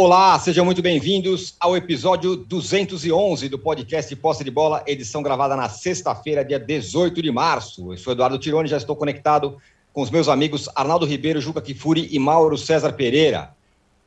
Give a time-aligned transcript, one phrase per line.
[0.00, 5.68] Olá, sejam muito bem-vindos ao episódio 211 do podcast Posse de Bola, edição gravada na
[5.68, 7.92] sexta-feira, dia 18 de março.
[7.92, 9.58] Eu sou Eduardo Tironi, já estou conectado
[9.92, 13.52] com os meus amigos Arnaldo Ribeiro, Juca Kifuri e Mauro César Pereira.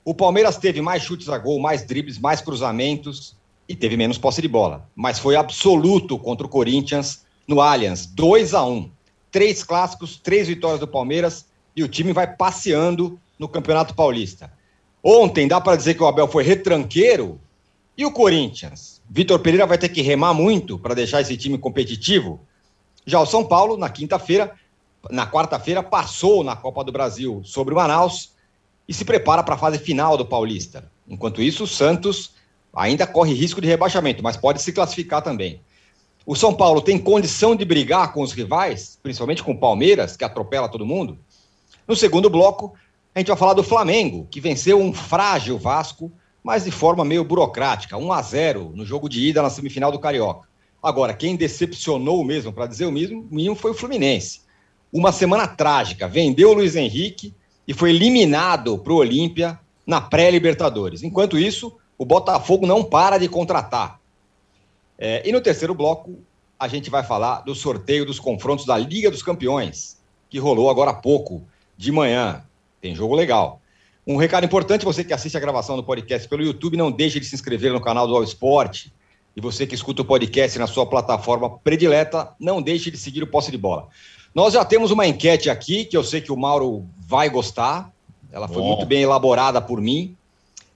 [0.05, 3.35] O Palmeiras teve mais chutes a gol, mais dribles, mais cruzamentos
[3.67, 8.53] e teve menos posse de bola, mas foi absoluto contra o Corinthians no Allianz, 2
[8.53, 8.89] a 1.
[9.30, 14.60] Três clássicos, três vitórias do Palmeiras e o time vai passeando no Campeonato Paulista.
[15.04, 17.40] Ontem dá para dizer que o Abel foi retranqueiro.
[17.98, 19.02] E o Corinthians?
[19.10, 22.40] Vitor Pereira vai ter que remar muito para deixar esse time competitivo.
[23.05, 24.52] Já o São Paulo, na quinta-feira,
[25.10, 28.32] na quarta-feira, passou na Copa do Brasil sobre o Manaus
[28.88, 30.90] e se prepara para a fase final do Paulista.
[31.08, 32.34] Enquanto isso, o Santos
[32.74, 35.60] ainda corre risco de rebaixamento, mas pode se classificar também.
[36.26, 40.24] O São Paulo tem condição de brigar com os rivais, principalmente com o Palmeiras, que
[40.24, 41.18] atropela todo mundo?
[41.88, 42.74] No segundo bloco,
[43.13, 46.12] a gente vai falar do Flamengo, que venceu um frágil Vasco,
[46.43, 49.99] mas de forma meio burocrática, 1 a 0 no jogo de ida na semifinal do
[49.99, 50.48] Carioca.
[50.81, 54.41] Agora, quem decepcionou mesmo, para dizer o mesmo, mínimo foi o Fluminense.
[54.91, 57.35] Uma semana trágica, vendeu o Luiz Henrique
[57.68, 61.03] e foi eliminado para o Olímpia na pré-Libertadores.
[61.03, 63.99] Enquanto isso, o Botafogo não para de contratar.
[64.97, 66.19] É, e no terceiro bloco,
[66.59, 70.91] a gente vai falar do sorteio dos confrontos da Liga dos Campeões, que rolou agora
[70.91, 71.44] há pouco,
[71.78, 72.44] de manhã.
[72.81, 73.62] Tem jogo legal.
[74.06, 77.25] Um recado importante, você que assiste a gravação do podcast pelo YouTube, não deixe de
[77.25, 78.88] se inscrever no canal do All Sport.
[79.35, 83.28] E você que escuta o podcast na sua plataforma predileta, não deixe de seguir o
[83.28, 83.88] Posse de Bola.
[84.34, 87.91] Nós já temos uma enquete aqui, que eu sei que o Mauro vai gostar.
[88.31, 88.69] Ela foi Bom.
[88.69, 90.16] muito bem elaborada por mim.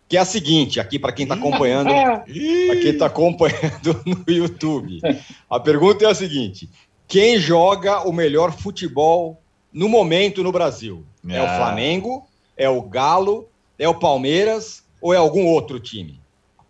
[0.07, 5.01] Que é a seguinte, aqui para quem está acompanhando, para quem está acompanhando no YouTube.
[5.49, 6.69] A pergunta é a seguinte:
[7.07, 9.41] quem joga o melhor futebol
[9.75, 11.03] no momento no Brasil?
[11.27, 11.57] É o ah.
[11.57, 12.25] Flamengo?
[12.55, 13.49] É o Galo?
[13.77, 14.81] É o Palmeiras?
[15.01, 16.21] Ou é algum outro time?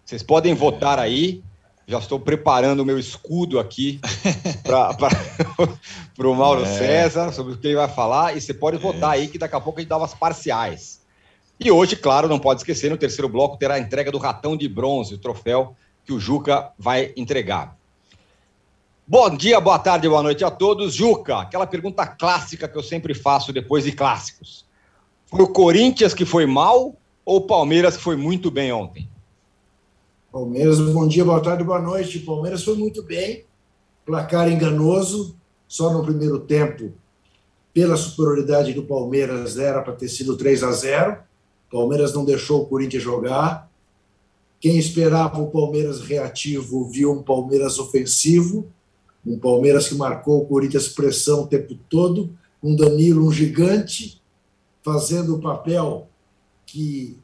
[0.04, 1.44] Vocês podem votar aí.
[1.88, 4.00] Já estou preparando o meu escudo aqui
[4.66, 6.66] para o Mauro é.
[6.66, 8.36] César sobre o que ele vai falar.
[8.36, 11.00] E você pode votar aí que daqui a pouco a gente dá umas parciais.
[11.60, 14.68] E hoje, claro, não pode esquecer, no terceiro bloco terá a entrega do ratão de
[14.68, 17.78] bronze, o troféu que o Juca vai entregar.
[19.08, 20.96] Bom dia, boa tarde, boa noite a todos.
[20.96, 24.66] Juca, aquela pergunta clássica que eu sempre faço depois de clássicos.
[25.28, 29.08] Foi o Corinthians que foi mal ou o Palmeiras que foi muito bem ontem?
[30.32, 32.18] Palmeiras, bom dia, boa tarde, boa noite.
[32.18, 33.46] Palmeiras foi muito bem,
[34.04, 35.36] placar enganoso,
[35.68, 36.92] só no primeiro tempo,
[37.72, 41.18] pela superioridade do Palmeiras, era para ter sido 3 a 0.
[41.72, 43.70] Palmeiras não deixou o Corinthians jogar.
[44.60, 48.74] Quem esperava o Palmeiras reativo viu um Palmeiras ofensivo
[49.26, 52.30] um Palmeiras que marcou o Corinthians pressão o tempo todo,
[52.62, 54.22] um Danilo, um gigante,
[54.84, 56.08] fazendo o papel
[56.66, 57.18] que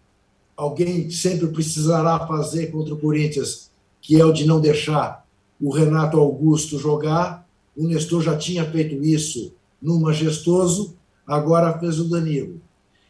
[0.58, 5.26] alguém sempre precisará fazer contra o Corinthians, que é o de não deixar
[5.60, 7.48] o Renato Augusto jogar.
[7.76, 10.96] O Nestor já tinha feito isso no Majestoso,
[11.26, 12.60] agora fez o Danilo.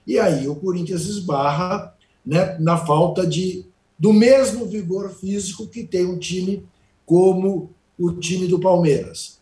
[0.05, 3.65] E aí o Corinthians esbarra né, na falta de
[3.97, 6.65] do mesmo vigor físico que tem um time
[7.05, 9.39] como o time do Palmeiras.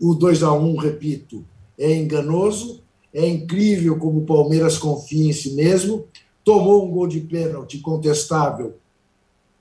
[0.00, 1.44] O 2 a 1 repito,
[1.78, 2.82] é enganoso,
[3.12, 6.06] é incrível como o Palmeiras confia em si mesmo,
[6.44, 8.76] tomou um gol de pênalti contestável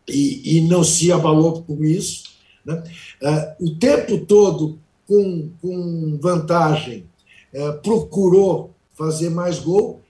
[0.08, 2.32] e, e não se abalou com isso.
[2.66, 2.84] Né?
[3.22, 7.06] Uh, o tempo todo, com, com vantagem,
[7.54, 10.02] uh, procurou fazer mais gol.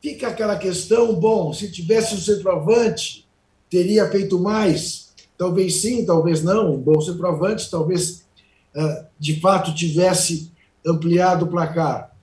[0.00, 3.26] Fica aquela questão: bom, se tivesse o centroavante,
[3.68, 5.05] teria feito mais
[5.36, 6.74] Talvez sim, talvez não.
[6.74, 8.26] Um bom centroavante, talvez
[8.74, 10.50] uh, de fato tivesse
[10.86, 12.14] ampliado o placar.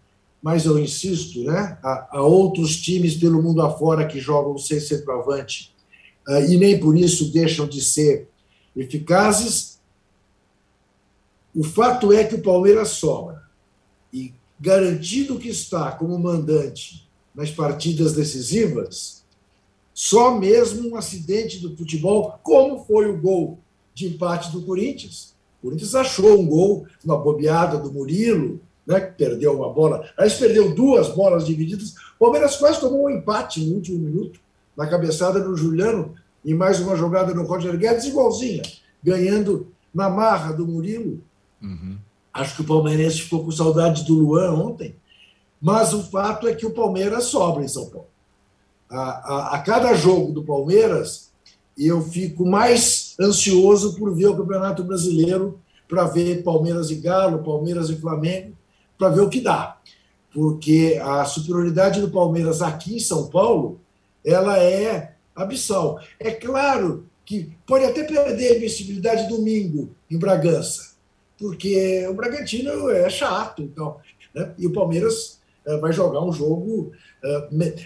[0.42, 1.78] Mas eu insisto, né?
[1.84, 5.74] Há, outros times pelo mundo afora que jogam sem centroavante
[6.28, 8.28] uh, e nem por isso deixam de ser
[8.76, 9.80] eficazes.
[11.56, 13.44] O fato é que o Palmeiras sobra.
[14.12, 19.23] E garantido que está como mandante nas partidas decisivas,
[19.94, 23.60] só mesmo um acidente do futebol, como foi o gol
[23.94, 25.36] de empate do Corinthians.
[25.60, 30.10] O Corinthians achou um gol, uma bobeada do Murilo, né, que perdeu uma bola.
[30.18, 31.94] Aliás, perdeu duas bolas divididas.
[32.16, 34.40] O Palmeiras quase tomou um empate no último minuto,
[34.76, 38.64] na cabeçada do Juliano, e mais uma jogada no Roger Guedes, igualzinha,
[39.02, 41.22] ganhando na marra do Murilo.
[41.62, 41.98] Uhum.
[42.34, 44.96] Acho que o palmeirense ficou com saudade do Luan ontem.
[45.62, 48.08] Mas o fato é que o Palmeiras sobra em São Paulo
[48.94, 51.32] a, a, a cada jogo do Palmeiras,
[51.78, 55.60] eu fico mais ansioso por ver o Campeonato Brasileiro,
[55.90, 58.56] para ver Palmeiras e Galo, Palmeiras e Flamengo,
[58.98, 59.78] para ver o que dá.
[60.32, 63.80] Porque a superioridade do Palmeiras aqui em São Paulo,
[64.24, 66.00] ela é abissal.
[66.20, 70.94] É claro que pode até perder a invencibilidade domingo em Bragança,
[71.38, 73.98] porque o Bragantino é chato, então,
[74.34, 74.54] né?
[74.58, 76.92] e o Palmeiras uh, vai jogar um jogo,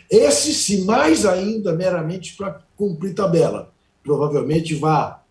[0.09, 3.71] esse sim, mais ainda meramente para cumprir tabela.
[4.03, 5.21] Provavelmente vá,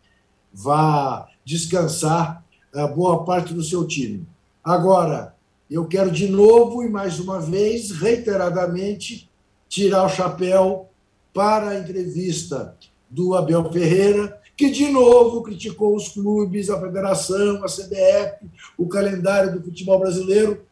[0.53, 2.44] vá descansar
[2.75, 4.26] uh, boa parte do seu time.
[4.62, 5.35] Agora,
[5.69, 9.29] eu quero de novo e mais uma vez, reiteradamente,
[9.69, 10.88] tirar o chapéu
[11.35, 12.76] para a entrevista
[13.11, 18.47] do Abel Ferreira, que de novo criticou os clubes, a federação, a CBF,
[18.79, 20.64] o calendário do futebol brasileiro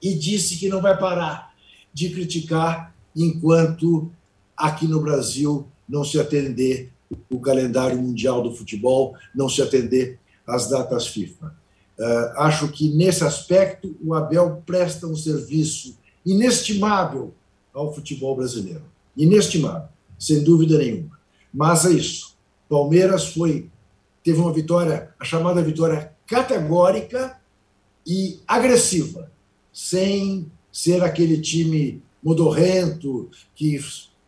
[0.00, 1.53] e disse que não vai parar
[1.94, 4.10] de criticar enquanto
[4.56, 6.92] aqui no Brasil não se atender
[7.30, 11.54] o calendário mundial do futebol, não se atender às datas FIFA.
[11.96, 15.96] Uh, acho que nesse aspecto o Abel presta um serviço
[16.26, 17.32] inestimável
[17.72, 18.82] ao futebol brasileiro.
[19.16, 19.88] Inestimável,
[20.18, 21.18] sem dúvida nenhuma.
[21.52, 22.34] Mas é isso.
[22.68, 23.70] Palmeiras foi
[24.24, 27.38] teve uma vitória, a chamada vitória categórica
[28.06, 29.30] e agressiva,
[29.70, 33.78] sem ser aquele time modorrento que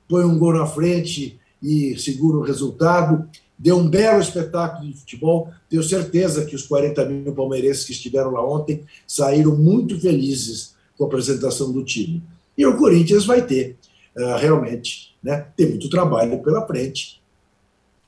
[0.09, 3.29] põe um gol na frente e segura o resultado.
[3.59, 5.51] Deu um belo espetáculo de futebol.
[5.69, 11.03] Tenho certeza que os 40 mil palmeirenses que estiveram lá ontem saíram muito felizes com
[11.03, 12.23] a apresentação do time.
[12.57, 13.77] E o Corinthians vai ter,
[14.17, 17.21] uh, realmente, né, tem muito trabalho pela frente.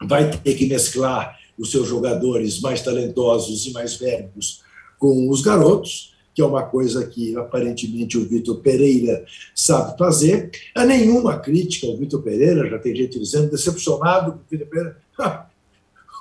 [0.01, 4.63] Vai ter que mesclar os seus jogadores mais talentosos e mais velhos
[4.97, 10.53] com os garotos, que é uma coisa que aparentemente o Vitor Pereira sabe fazer.
[10.73, 14.99] Há nenhuma crítica ao Vitor Pereira, já tem gente dizendo, decepcionado com o Vitor Pereira.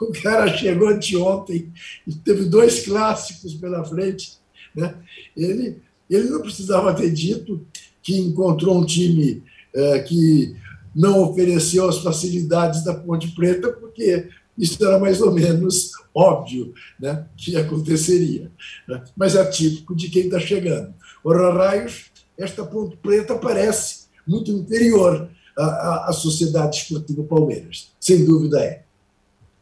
[0.01, 1.71] o cara chegou anteontem
[2.07, 4.39] e teve dois clássicos pela frente.
[4.75, 4.95] Né?
[5.35, 5.77] Ele,
[6.09, 7.63] ele não precisava ter dito
[8.01, 10.55] que encontrou um time é, que
[10.95, 17.25] não ofereceu as facilidades da Ponte Preta, porque isso era mais ou menos óbvio né,
[17.35, 18.51] que aconteceria.
[18.87, 19.03] Né?
[19.15, 20.93] Mas é típico de quem está chegando.
[21.23, 22.05] Ora, raios,
[22.37, 27.91] esta Ponte Preta parece muito inferior à, à, à Sociedade Esportiva Palmeiras.
[27.99, 28.83] Sem dúvida é.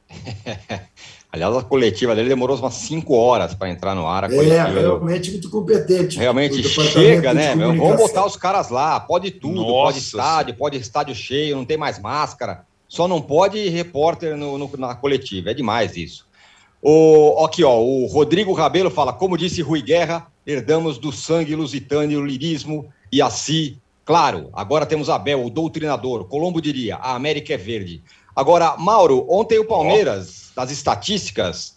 [1.35, 4.31] Aliás, a coletiva dele demorou umas 5 horas para entrar no ar.
[4.31, 6.17] é, realmente muito competente.
[6.17, 7.53] Realmente chega, né?
[7.53, 9.71] Vamos botar os caras lá, pode tudo, Nossa.
[9.71, 12.65] pode estádio, pode estádio cheio, não tem mais máscara.
[12.87, 15.51] Só não pode repórter no, no, na coletiva.
[15.51, 16.25] É demais isso.
[16.81, 22.17] O, aqui, ó, o Rodrigo Rabelo fala: como disse Rui Guerra, herdamos do sangue lusitano
[22.19, 23.77] o lirismo e assim.
[24.03, 26.25] Claro, agora temos Abel, o doutrinador.
[26.25, 28.03] Colombo diria: a América é verde.
[28.35, 31.75] Agora, Mauro, ontem o Palmeiras das estatísticas,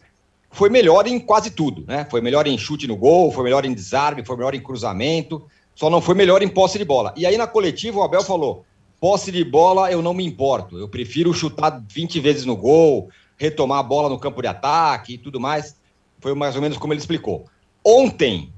[0.51, 2.07] foi melhor em quase tudo, né?
[2.11, 5.89] Foi melhor em chute no gol, foi melhor em desarme, foi melhor em cruzamento, só
[5.89, 7.15] não foi melhor em posse de bola.
[7.17, 8.65] E aí na coletiva o Abel falou:
[9.01, 13.79] posse de bola eu não me importo, eu prefiro chutar 20 vezes no gol, retomar
[13.79, 15.77] a bola no campo de ataque e tudo mais.
[16.21, 17.45] Foi mais ou menos como ele explicou.
[17.85, 18.53] Ontem,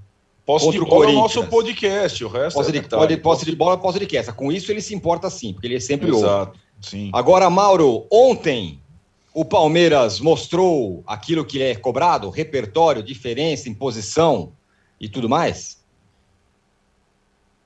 [0.50, 3.54] Posse de bola é o nosso podcast, o resto posse é de, pode, posse de
[3.54, 4.32] bola é posse de cast.
[4.32, 7.10] Com isso ele se importa sim, porque ele é sempre Exato, Sim.
[7.12, 8.80] Agora, Mauro, ontem
[9.32, 14.52] o Palmeiras mostrou aquilo que é cobrado, repertório, diferença, imposição
[15.00, 15.79] e tudo mais?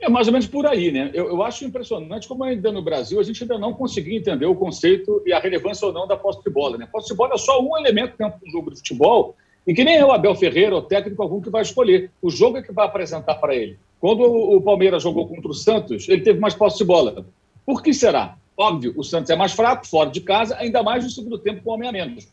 [0.01, 1.11] É mais ou menos por aí, né?
[1.15, 4.55] Eu, eu, acho impressionante como ainda no Brasil a gente ainda não conseguiu entender o
[4.55, 6.89] conceito e a relevância ou não da posse de bola, né?
[6.91, 9.35] Posse de bola é só um elemento dentro do jogo de futebol
[9.67, 12.11] e que nem é o Abel Ferreira ou técnico algum que vai escolher.
[12.21, 13.79] O jogo é que vai apresentar para ele.
[13.99, 17.25] Quando o, o Palmeiras jogou contra o Santos, ele teve mais posse de bola.
[17.65, 18.37] Por que será?
[18.57, 21.73] Óbvio, o Santos é mais fraco, fora de casa, ainda mais no segundo tempo com
[21.73, 22.29] homem a menos.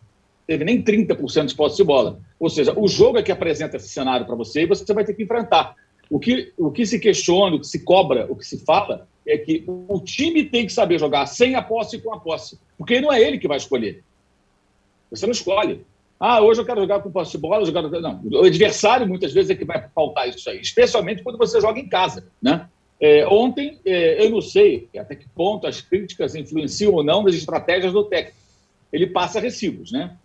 [0.46, 2.20] Teve nem 30% de posse de bola.
[2.40, 5.14] Ou seja, o jogo é que apresenta esse cenário para você e você vai ter
[5.14, 5.76] que enfrentar.
[6.12, 9.38] O que, o que se questiona, o que se cobra, o que se fala é
[9.38, 12.60] que o time tem que saber jogar sem a posse e com a posse.
[12.78, 14.04] Porque não é ele que vai escolher.
[15.10, 15.86] Você não escolhe.
[16.20, 17.84] Ah, hoje eu quero jogar com posse de bola, jogar...
[17.84, 21.80] Não, o adversário muitas vezes é que vai faltar isso aí, especialmente quando você joga
[21.80, 22.68] em casa, né?
[23.00, 27.36] É, ontem, é, eu não sei até que ponto as críticas influenciam ou não nas
[27.36, 28.38] estratégias do técnico.
[28.92, 30.18] Ele passa recibos, né?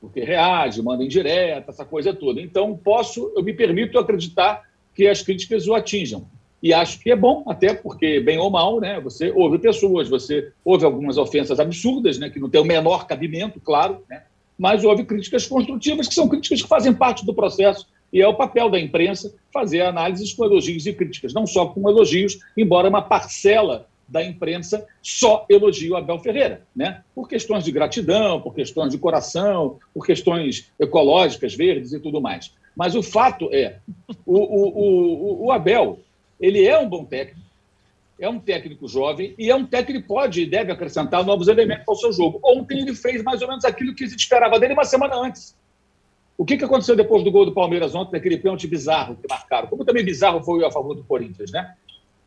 [0.00, 2.40] Porque reage, manda indireta, essa coisa toda.
[2.40, 4.62] Então, posso, eu me permito acreditar
[4.94, 6.26] que as críticas o atinjam.
[6.62, 10.50] E acho que é bom, até porque, bem ou mal, né, você ouve pessoas, você
[10.64, 14.22] ouve algumas ofensas absurdas, né, que não tem o menor cabimento, claro, né,
[14.58, 18.34] mas houve críticas construtivas, que são críticas que fazem parte do processo e é o
[18.34, 23.02] papel da imprensa fazer análises com elogios e críticas, não só com elogios, embora uma
[23.02, 27.02] parcela da imprensa só elogie o Abel Ferreira, né?
[27.14, 32.52] por questões de gratidão, por questões de coração, por questões ecológicas, verdes e tudo mais.
[32.76, 33.78] Mas o fato é,
[34.26, 36.00] o, o, o, o Abel,
[36.40, 37.40] ele é um bom técnico,
[38.18, 41.84] é um técnico jovem e é um técnico que pode e deve acrescentar novos elementos
[41.88, 42.40] ao seu jogo.
[42.42, 45.56] Ontem ele fez mais ou menos aquilo que se esperava dele uma semana antes.
[46.36, 49.68] O que, que aconteceu depois do gol do Palmeiras ontem, naquele pênalti bizarro que marcaram?
[49.68, 51.74] Como também bizarro foi a favor do Corinthians, né?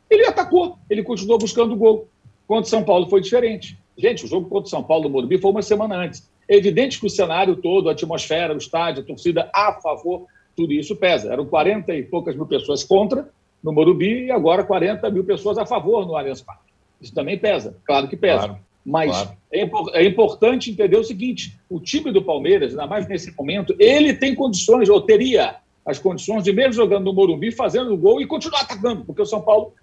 [0.10, 2.08] Ele atacou, ele continuou buscando o gol.
[2.48, 3.77] Contra o São Paulo foi diferente.
[3.98, 6.30] Gente, o jogo contra o São Paulo no Morumbi foi uma semana antes.
[6.48, 10.25] É evidente que o cenário todo, a atmosfera, o estádio, a torcida a favor,
[10.57, 11.31] tudo isso pesa.
[11.31, 13.29] Eram 40 e poucas mil pessoas contra
[13.63, 16.73] no Morumbi e agora 40 mil pessoas a favor no Allianz Parque.
[16.99, 18.39] Isso também pesa, claro que pesa.
[18.39, 19.37] Claro, Mas claro.
[19.51, 24.15] É, é, importante entender o seguinte: o time do Palmeiras, ainda mais nesse momento, ele
[24.15, 28.25] tem condições, ou teria as condições de, mesmo jogando no Morumbi, fazendo o gol e
[28.25, 29.73] continuar atacando, porque o São Paulo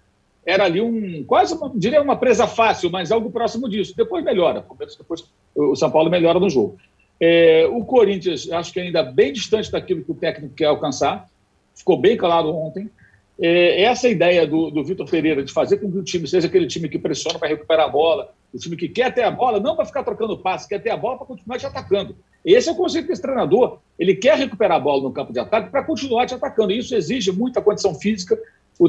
[0.45, 3.95] era ali um, quase, uma, diria uma presa fácil, mas algo próximo disso.
[3.95, 4.63] Depois melhora,
[4.97, 6.77] depois o São Paulo melhora no jogo.
[7.19, 11.27] É, o Corinthians, acho que ainda bem distante daquilo que o técnico quer alcançar,
[11.73, 12.89] ficou bem claro ontem.
[13.37, 16.67] É, essa ideia do, do Vitor Pereira de fazer com que o time seja aquele
[16.67, 19.75] time que pressiona para recuperar a bola, o time que quer ter a bola, não
[19.75, 22.15] para ficar trocando passe, quer ter a bola para continuar te atacando.
[22.45, 23.79] Esse é o conceito desse treinador.
[23.99, 26.71] Ele quer recuperar a bola no campo de ataque para continuar te atacando.
[26.71, 28.39] Isso exige muita condição física,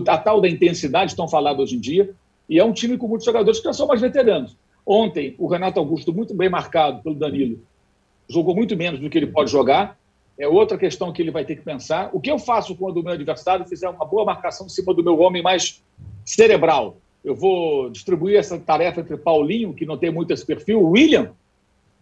[0.08, 2.10] a tal da intensidade tão falada hoje em dia,
[2.48, 4.56] e é um time com muitos jogadores que são mais veteranos.
[4.84, 7.58] Ontem, o Renato Augusto, muito bem marcado pelo Danilo,
[8.28, 9.98] jogou muito menos do que ele pode jogar.
[10.38, 12.10] É outra questão que ele vai ter que pensar.
[12.12, 15.02] O que eu faço quando o meu adversário fizer uma boa marcação em cima do
[15.02, 15.82] meu homem mais
[16.24, 16.98] cerebral?
[17.24, 21.32] Eu vou distribuir essa tarefa entre Paulinho, que não tem muito esse perfil, William,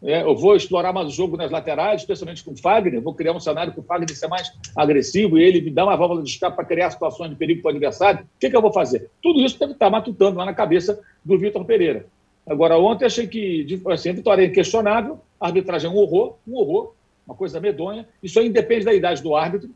[0.04, 3.00] é, eu vou explorar mais o jogo nas laterais, especialmente com o Fagner.
[3.00, 5.96] Vou criar um cenário para o Fagner ser mais agressivo e ele me dar uma
[5.96, 8.20] válvula de escape para criar situações de perigo para o adversário.
[8.20, 9.10] O que, que eu vou fazer?
[9.22, 12.04] Tudo isso deve estar matutando lá na cabeça do Vitor Pereira.
[12.46, 16.56] Agora, ontem achei que assim, a vitória é inquestionável, a arbitragem é um horror, um
[16.56, 16.92] horror,
[17.26, 18.06] uma coisa medonha.
[18.22, 19.70] Isso aí independe da idade do árbitro.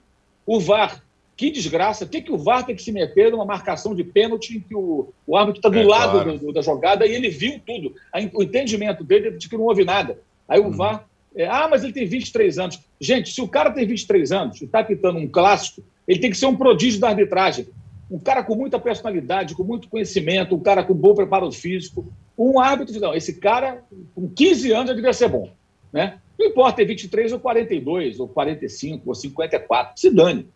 [0.47, 1.03] O VAR
[1.39, 2.05] que desgraça.
[2.05, 4.75] O que, que o VAR tem que se meter numa marcação de pênalti em que
[4.75, 6.37] o, o árbitro está do é, lado claro.
[6.37, 7.95] do, da jogada e ele viu tudo.
[8.35, 10.19] o entendimento dele é de que não houve nada.
[10.49, 10.73] Aí o uhum.
[10.73, 11.07] VAR.
[11.37, 12.81] É, ah, mas ele tem 23 anos.
[13.01, 16.37] Gente, se o cara tem 23 anos e está pitando um clássico, ele tem que
[16.37, 17.69] ser um prodígio da arbitragem.
[18.11, 22.11] Um cara com muita personalidade, com muito conhecimento, um cara com bom preparo físico.
[22.39, 25.51] Um árbitro, não, esse cara com 15 anos já devia ser bom.
[25.93, 26.21] Né?
[26.39, 30.49] Não importa ter 23 ou 42, ou 45, ou 54, se dane.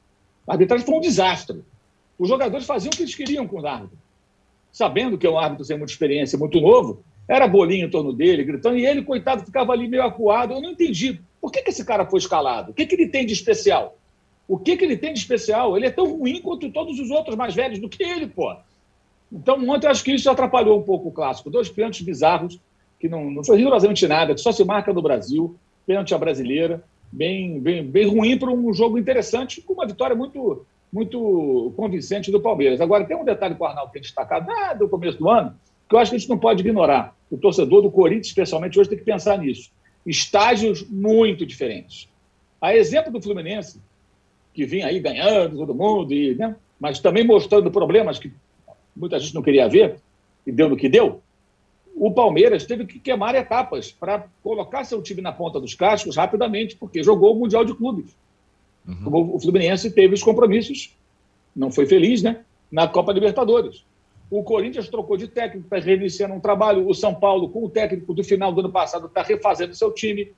[0.47, 1.62] A arbitragem foi um desastre.
[2.19, 3.99] Os jogadores faziam o que eles queriam com o árbitro.
[4.71, 8.45] Sabendo que é um árbitro sem muita experiência, muito novo, era bolinho em torno dele,
[8.45, 10.55] gritando, e ele, coitado, ficava ali meio acuado.
[10.55, 11.21] Eu não entendi.
[11.41, 12.71] Por que, que esse cara foi escalado?
[12.71, 13.99] O que, que ele tem de especial?
[14.47, 15.77] O que, que ele tem de especial?
[15.77, 18.55] Ele é tão ruim quanto todos os outros mais velhos do que ele, pô.
[19.33, 21.51] Então, ontem acho que isso atrapalhou um pouco o clássico.
[21.51, 22.61] Dois pênaltis bizarros,
[23.01, 26.85] que não, não foi rigorosamente nada, que só se marca no Brasil, pênalti à brasileira
[27.12, 32.41] bem, bem, bem ruim para um jogo interessante, com uma vitória muito, muito convincente do
[32.41, 32.81] Palmeiras.
[32.81, 35.55] Agora, tem um detalhe que o Arnaldo tem destacado ah, do começo do ano,
[35.89, 37.15] que eu acho que a gente não pode ignorar.
[37.31, 39.71] O torcedor do Corinthians, especialmente hoje, tem que pensar nisso.
[40.07, 42.09] Estágios muito diferentes.
[42.61, 43.81] A exemplo do Fluminense,
[44.55, 48.33] que vinha aí ganhando todo mundo, e, né, mas também mostrando problemas que
[48.95, 49.97] muita gente não queria ver,
[50.47, 51.23] e deu no que deu
[51.95, 56.77] o Palmeiras teve que queimar etapas para colocar seu time na ponta dos cascos rapidamente,
[56.77, 58.17] porque jogou o Mundial de Clubes.
[58.87, 59.35] Uhum.
[59.35, 60.97] O Fluminense teve os compromissos,
[61.55, 62.41] não foi feliz, né?
[62.71, 63.85] Na Copa Libertadores.
[64.31, 66.89] O Corinthians trocou de técnico, está reiniciando um trabalho.
[66.89, 70.33] O São Paulo, com o técnico do final do ano passado, está refazendo seu time.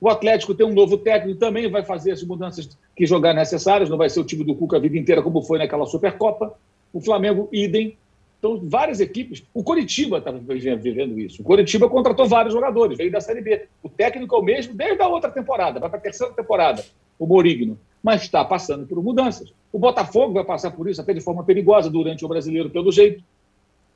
[0.00, 3.98] O Atlético tem um novo técnico, também vai fazer as mudanças que jogar necessárias, não
[3.98, 6.56] vai ser o time do Cuca a vida inteira, como foi naquela Supercopa.
[6.92, 7.96] O Flamengo, idem.
[8.38, 9.42] Então, várias equipes.
[9.52, 11.42] O Coritiba está vivendo isso.
[11.42, 13.66] O Coritiba contratou vários jogadores, veio da Série B.
[13.82, 16.84] O técnico é o mesmo desde a outra temporada, vai para a terceira temporada,
[17.18, 17.78] o Morigno.
[18.02, 19.52] Mas está passando por mudanças.
[19.70, 23.22] O Botafogo vai passar por isso até de forma perigosa durante o brasileiro, pelo jeito.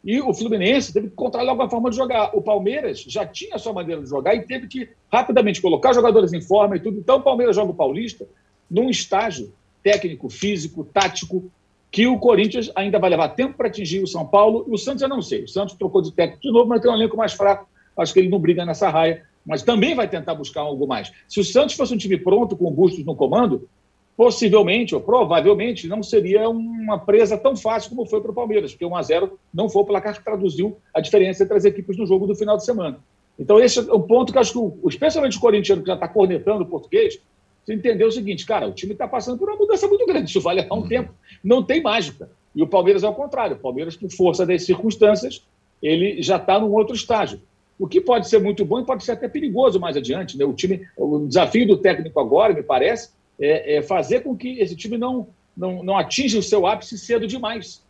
[0.05, 2.37] E o Fluminense teve que encontrar logo a forma de jogar.
[2.37, 6.35] O Palmeiras já tinha a sua maneira de jogar e teve que rapidamente colocar jogadores
[6.35, 6.99] em forma e tudo.
[6.99, 8.27] Então, o Palmeiras joga o Paulista
[8.71, 11.51] num estágio técnico, físico, tático,
[11.95, 14.67] que o Corinthians ainda vai levar tempo para atingir o São Paulo.
[14.69, 15.45] E o Santos eu não sei.
[15.45, 17.69] O Santos trocou de técnico de novo, mas tem um elenco mais fraco.
[17.97, 21.13] Acho que ele não briga nessa raia, mas também vai tentar buscar algo mais.
[21.29, 23.69] Se o Santos fosse um time pronto, com o Bustos no comando,
[24.17, 28.85] possivelmente ou provavelmente não seria uma presa tão fácil como foi para o Palmeiras, porque
[28.85, 32.07] 1 a 0 não foi o placar que traduziu a diferença entre as equipes no
[32.07, 32.99] jogo do final de semana.
[33.39, 36.65] Então, esse é um ponto que acho que, especialmente o corintiano, que já está cornetando
[36.65, 37.21] o português,
[37.65, 40.41] você entendeu o seguinte, cara, o time está passando por uma mudança muito grande, isso
[40.41, 42.31] vale há um tempo, não tem mágica.
[42.55, 45.45] E o Palmeiras é o contrário, o Palmeiras, por força das circunstâncias,
[45.83, 47.41] ele já está num outro estágio.
[47.79, 50.39] O que pode ser muito bom e pode ser até perigoso mais adiante.
[50.39, 50.45] Né?
[50.45, 54.77] O, time, o desafio do técnico agora, me parece, é, é fazer com que esse
[54.77, 57.83] time não, não, não atinja o seu ápice cedo demais.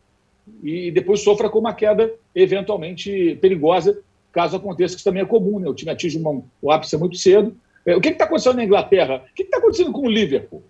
[0.63, 3.99] e depois sofra com uma queda eventualmente perigosa,
[4.33, 5.69] caso aconteça, que isso também é comum, né?
[5.69, 7.55] O time atinge uma, o ápice muito cedo.
[7.87, 9.23] É, o que está acontecendo na Inglaterra?
[9.31, 10.63] O que está acontecendo com o Liverpool?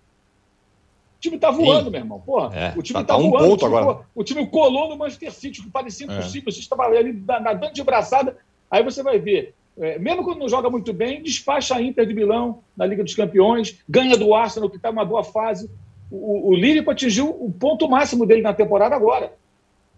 [1.25, 1.91] O time está voando, Sim.
[1.91, 2.19] meu irmão.
[2.19, 3.49] Porra, é, o time tá, tá um voando.
[3.49, 4.05] Ponto o, time, agora.
[4.13, 6.13] o time colou no Manchester City, que parecia é.
[6.13, 6.49] impossível.
[6.49, 6.51] É.
[6.51, 8.37] Você estava ali nadando de braçada.
[8.69, 12.13] Aí você vai ver, é, mesmo quando não joga muito bem, despacha a Inter de
[12.13, 15.69] Milão na Liga dos Campeões, ganha do Arsenal, que está numa boa fase.
[16.11, 19.33] O, o Liverpool atingiu o ponto máximo dele na temporada agora.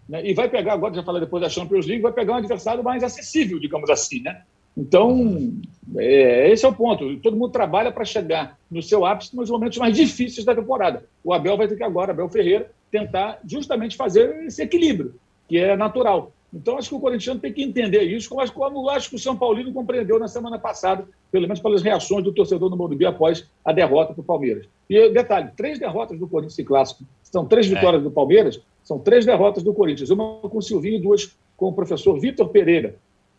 [0.08, 0.26] Né?
[0.26, 3.04] E vai pegar, agora já falei depois da Champions League, vai pegar um adversário mais
[3.04, 4.22] acessível, digamos assim.
[4.22, 4.42] Né?
[4.78, 5.52] Então,
[5.96, 7.16] é, esse é o ponto.
[7.18, 11.04] Todo mundo trabalha para chegar no seu ápice nos momentos mais difíceis da temporada.
[11.24, 15.16] O Abel vai ter que agora, Abel Ferreira, tentar justamente fazer esse equilíbrio,
[15.48, 16.32] que é natural.
[16.54, 19.36] Então, acho que o corintiano tem que entender isso, como, como acho que o São
[19.36, 23.72] Paulino compreendeu na semana passada, pelo menos pelas reações do torcedor no Morumbi após a
[23.72, 24.66] derrota para o Palmeiras.
[24.88, 27.04] E detalhe, três derrotas do Corinthians em clássico.
[27.22, 27.74] São três é.
[27.74, 28.04] vitórias é.
[28.04, 30.08] do Palmeiras, são três derrotas do Corinthians.
[30.08, 32.94] Uma com o Silvinho e duas com o professor Vitor Pereira,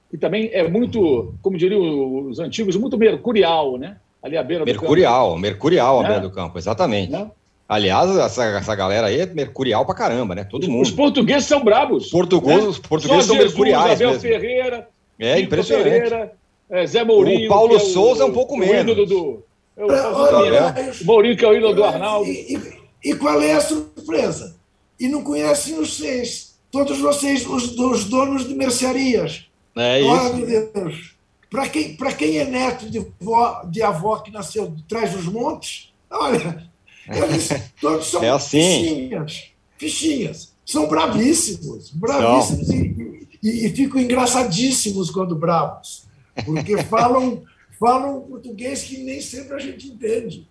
[0.10, 3.98] que também é muito, como diriam os antigos, muito mercurial, né?
[4.22, 5.42] Ali à beira mercurial, do campo.
[5.42, 7.12] Mercurial, mercurial à beira do campo, exatamente.
[7.12, 7.30] Né?
[7.70, 10.44] Aliás, essa, essa galera aí é mercurial pra caramba, né?
[10.44, 10.82] Todo mundo.
[10.82, 12.10] Os portugueses são brabos.
[12.10, 12.70] Portugueses, né?
[12.70, 13.92] os portugueses Só são Jesus, mercuriais.
[13.94, 14.22] Abel mesmo.
[14.22, 14.89] Ferreira.
[15.20, 15.84] É impressionante.
[15.84, 16.34] Ferreira,
[16.70, 17.46] é, Zé Mourinho.
[17.46, 18.96] O Paulo é Souza é um pouco menos.
[18.96, 19.44] Do, do,
[19.78, 22.28] é o, é, o Mourinho, que é o ídolo do Arnaldo.
[22.28, 24.56] E, e, e, qual é a surpresa?
[25.00, 26.58] E não conhecem os seis.
[26.72, 29.49] Todos vocês, os, os donos de mercearias.
[29.76, 30.36] É isso.
[30.36, 31.16] Meu Deus.
[31.50, 35.92] Para quem, quem é neto de, vó, de avó que nasceu de trás dos montes,
[36.10, 36.70] olha,
[37.08, 37.50] eles
[37.82, 38.84] todos são é assim.
[38.84, 39.44] fichinhas.
[39.78, 40.54] Fichinhas.
[40.64, 41.90] São bravíssimos.
[41.90, 46.04] Bravíssimos e, e, e, ficam engraçadíssimos quando bravos.
[46.46, 47.42] Porque falam,
[47.80, 50.48] falam português que nem sempre a gente entende.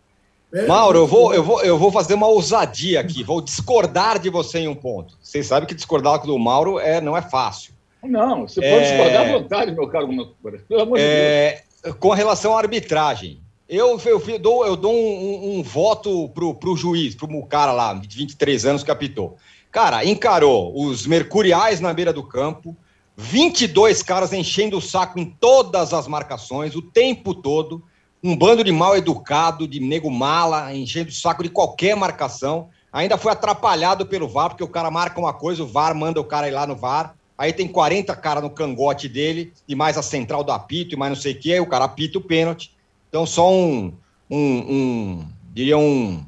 [0.52, 4.30] É, Mauro, eu vou, eu, vou, eu vou fazer uma ousadia aqui, vou discordar de
[4.30, 5.16] você em um ponto.
[5.22, 7.74] Vocês sabem que discordar do Mauro é, não é fácil.
[8.02, 8.96] Não, você pode é...
[8.96, 10.08] discordar à vontade, meu caro
[10.68, 11.50] Pelo amor é...
[11.50, 11.96] de Deus.
[11.98, 16.54] Com relação à arbitragem, eu, eu, eu dou, eu dou um, um, um voto pro,
[16.54, 19.36] pro juiz, pro cara lá, de 23 anos que apitou.
[19.70, 22.74] Cara, encarou os mercuriais na beira do campo,
[23.16, 27.82] 22 caras enchendo o saco em todas as marcações, o tempo todo.
[28.22, 32.68] Um bando de mal educado, de nego mala, enchendo o saco de qualquer marcação.
[32.92, 36.24] Ainda foi atrapalhado pelo VAR, porque o cara marca uma coisa, o VAR manda o
[36.24, 37.14] cara ir lá no VAR.
[37.38, 41.10] Aí tem 40 caras no cangote dele, e mais a central do apito, e mais
[41.10, 42.72] não sei o que, aí o cara apita o pênalti.
[43.08, 43.94] Então, só um,
[44.28, 46.24] um, um diria um,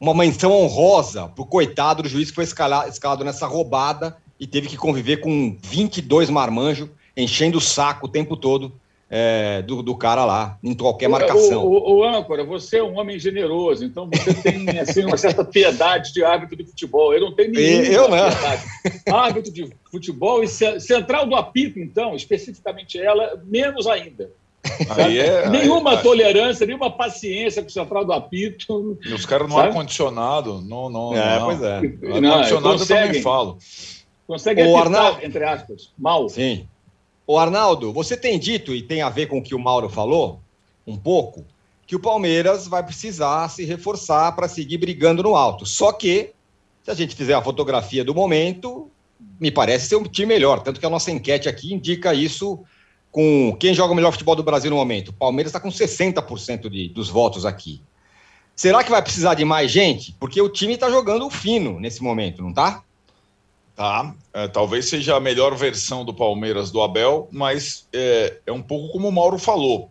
[0.00, 4.46] uma menção honrosa para o coitado do juiz que foi escalado, escalado nessa roubada e
[4.46, 8.72] teve que conviver com 22 marmanjos enchendo o saco o tempo todo
[9.10, 11.64] é, do, do, cara lá, em qualquer marcação.
[11.64, 15.44] O, o, o, âncora, você é um homem generoso, então você tem assim, uma certa
[15.44, 17.12] piedade de árbitro de futebol.
[17.12, 18.30] Eu não tenho nenhuma Eu não.
[18.30, 18.62] piedade.
[19.10, 24.30] Árbitro de futebol e central do apito, então, especificamente ela, menos ainda.
[24.62, 28.96] É, nenhuma aí, tolerância, nenhuma paciência com o central do apito.
[29.04, 31.16] E os caras no ar-condicionado, não, não.
[31.16, 31.46] É, não.
[31.46, 31.76] pois é.
[31.76, 33.58] Ar-condicionado eu também falo.
[34.26, 36.28] Consegue o Arnaldo, entre aspas, mal.
[36.28, 36.68] Sim.
[37.30, 40.40] O Arnaldo, você tem dito, e tem a ver com o que o Mauro falou,
[40.84, 41.46] um pouco,
[41.86, 45.64] que o Palmeiras vai precisar se reforçar para seguir brigando no alto.
[45.64, 46.32] Só que,
[46.82, 48.90] se a gente fizer a fotografia do momento,
[49.38, 50.58] me parece ser um time melhor.
[50.58, 52.58] Tanto que a nossa enquete aqui indica isso
[53.12, 55.10] com quem joga o melhor futebol do Brasil no momento.
[55.10, 57.80] O Palmeiras está com 60% de, dos votos aqui.
[58.56, 60.16] Será que vai precisar de mais gente?
[60.18, 62.82] Porque o time está jogando fino nesse momento, não tá?
[63.80, 64.14] Tá.
[64.34, 68.92] É, talvez seja a melhor versão do Palmeiras do Abel, mas é, é um pouco
[68.92, 69.88] como o Mauro falou.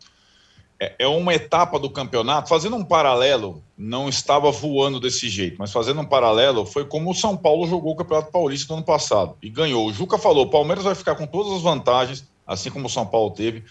[0.80, 5.72] É, é uma etapa do campeonato, fazendo um paralelo, não estava voando desse jeito, mas
[5.72, 9.36] fazendo um paralelo, foi como o São Paulo jogou o Campeonato Paulista no ano passado
[9.42, 9.88] e ganhou.
[9.88, 13.08] O Juca falou: o Palmeiras vai ficar com todas as vantagens, assim como o São
[13.08, 13.64] Paulo teve,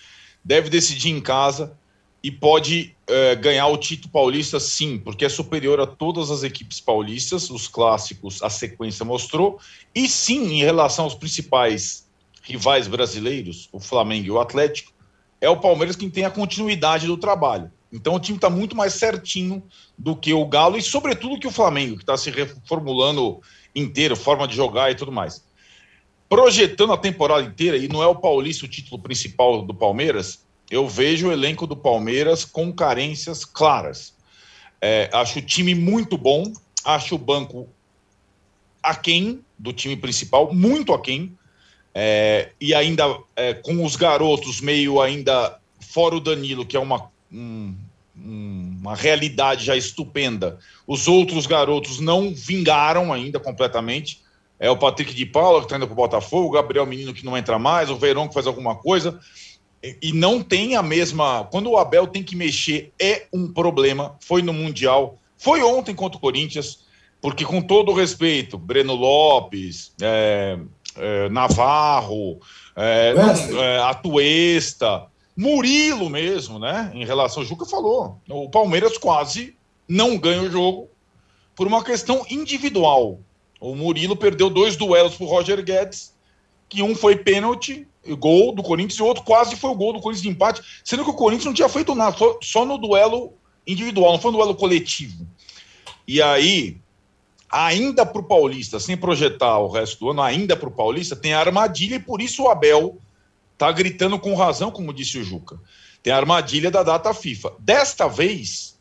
[0.45, 1.79] deve decidir em casa
[2.29, 6.79] e pode é, ganhar o título paulista sim, porque é superior a todas as equipes
[6.79, 9.59] paulistas, os clássicos, a sequência mostrou,
[9.95, 12.07] e sim, em relação aos principais
[12.43, 14.93] rivais brasileiros, o Flamengo e o Atlético,
[15.41, 17.73] é o Palmeiras quem tem a continuidade do trabalho.
[17.91, 19.63] Então o time está muito mais certinho
[19.97, 23.41] do que o Galo e, sobretudo, que o Flamengo, que está se reformulando
[23.75, 25.43] inteiro, forma de jogar e tudo mais
[26.29, 30.89] projetando a temporada inteira, e não é o Paulista o título principal do Palmeiras, eu
[30.89, 34.15] vejo o elenco do Palmeiras com carências claras.
[34.81, 36.53] É, acho o time muito bom,
[36.85, 37.69] acho o banco
[38.83, 41.37] aquém do time principal, muito aquém,
[41.95, 43.05] é, e ainda
[43.35, 47.75] é, com os garotos meio ainda fora o Danilo, que é uma, um,
[48.15, 50.59] uma realidade já estupenda.
[50.87, 54.23] Os outros garotos não vingaram ainda completamente
[54.61, 57.25] é o Patrick de Paula que está indo para o Botafogo, o Gabriel Menino que
[57.25, 59.19] não entra mais, o Verão que faz alguma coisa.
[59.83, 61.45] E não tem a mesma.
[61.51, 64.17] Quando o Abel tem que mexer, é um problema.
[64.21, 66.81] Foi no Mundial, foi ontem contra o Corinthians,
[67.21, 70.59] porque com todo o respeito, Breno Lopes, é,
[70.97, 72.41] é, Navarro,
[72.75, 73.15] é,
[73.57, 76.91] é, Atuesta, Murilo mesmo, né?
[76.95, 78.21] Em relação ao Juca falou.
[78.29, 79.57] O Palmeiras quase
[79.89, 80.89] não ganha o jogo
[81.55, 83.21] por uma questão individual.
[83.61, 86.13] O Murilo perdeu dois duelos para o Roger Guedes,
[86.69, 87.87] que um foi pênalti,
[88.19, 91.05] gol do Corinthians, e o outro quase foi o gol do Corinthians de empate, sendo
[91.05, 93.33] que o Corinthians não tinha feito nada, só, só no duelo
[93.67, 95.27] individual, não foi no duelo coletivo.
[96.07, 96.79] E aí,
[97.51, 101.35] ainda para o Paulista, sem projetar o resto do ano, ainda para o Paulista, tem
[101.35, 102.99] a armadilha, e por isso o Abel
[103.53, 105.59] está gritando com razão, como disse o Juca.
[106.03, 107.55] Tem a armadilha da data FIFA.
[107.59, 108.79] Desta vez,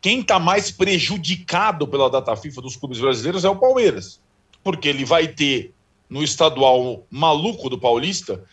[0.00, 4.20] quem está mais prejudicado pela data FIFA dos clubes brasileiros é o Palmeiras,
[4.62, 5.72] porque ele vai ter
[6.12, 8.44] no estadual maluco do Paulista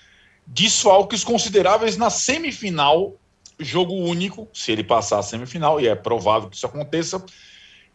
[0.47, 3.15] desfalques consideráveis na semifinal,
[3.59, 7.23] jogo único, se ele passar a semifinal, e é provável que isso aconteça.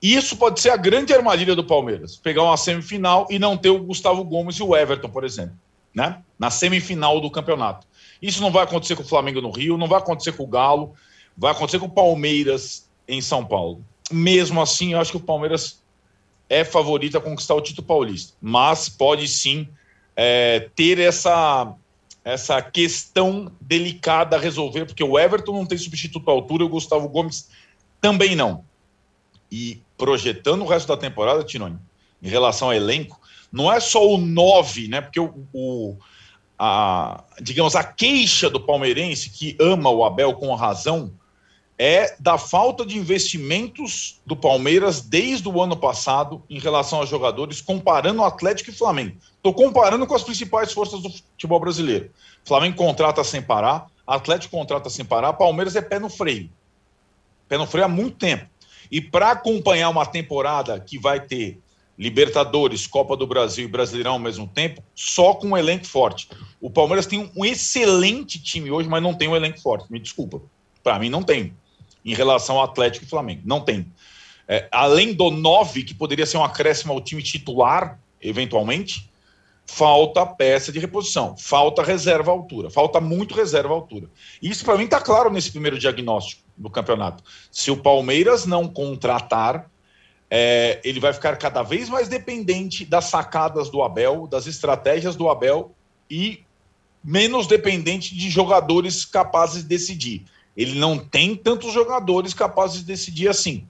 [0.03, 3.71] E isso pode ser a grande armadilha do Palmeiras, pegar uma semifinal e não ter
[3.71, 5.59] o Gustavo Gomes e o Everton, por exemplo,
[5.95, 6.23] né?
[6.39, 7.87] Na semifinal do campeonato.
[8.21, 10.93] Isso não vai acontecer com o Flamengo no Rio, não vai acontecer com o Galo,
[11.37, 13.83] vai acontecer com o Palmeiras em São Paulo.
[14.13, 15.83] Mesmo assim, eu acho que o Palmeiras
[16.49, 19.69] é favorito a conquistar o título paulista, mas pode sim
[20.15, 21.75] é, ter essa,
[22.25, 26.71] essa questão delicada a resolver, porque o Everton não tem substituto à altura e o
[26.71, 27.49] Gustavo Gomes
[28.01, 28.65] também não.
[29.51, 31.79] E projetando o resto da temporada, Tinoni,
[32.23, 35.01] em relação ao elenco, não é só o 9, né?
[35.01, 35.97] Porque o, o
[36.59, 41.13] a, digamos, a queixa do palmeirense que ama o Abel com razão
[41.79, 47.61] é da falta de investimentos do Palmeiras desde o ano passado em relação aos jogadores,
[47.61, 49.17] comparando o Atlético e Flamengo.
[49.37, 52.11] Estou comparando com as principais forças do futebol brasileiro.
[52.45, 56.49] Flamengo contrata sem parar, Atlético contrata sem parar, Palmeiras é pé no freio.
[57.49, 58.47] Pé no freio há muito tempo.
[58.91, 61.59] E para acompanhar uma temporada que vai ter
[61.97, 66.29] Libertadores, Copa do Brasil e Brasileirão ao mesmo tempo, só com um elenco forte.
[66.61, 69.91] O Palmeiras tem um excelente time hoje, mas não tem um elenco forte.
[69.91, 70.41] Me desculpa.
[70.83, 71.55] Para mim, não tem
[72.05, 73.43] em relação ao Atlético e Flamengo.
[73.45, 73.87] Não tem.
[74.47, 79.11] É, além do 9, que poderia ser um acréscimo ao time titular, eventualmente,
[79.67, 84.09] falta peça de reposição, falta reserva à altura, falta muito reserva à altura.
[84.43, 87.25] Isso para mim está claro nesse primeiro diagnóstico do campeonato.
[87.51, 89.71] Se o Palmeiras não contratar,
[90.31, 95.29] é, ele vai ficar cada vez mais dependente das sacadas do Abel, das estratégias do
[95.29, 95.75] Abel
[96.11, 96.43] e
[97.03, 100.25] menos dependente de jogadores capazes de decidir.
[100.57, 103.67] Ele não tem tantos jogadores capazes de decidir assim.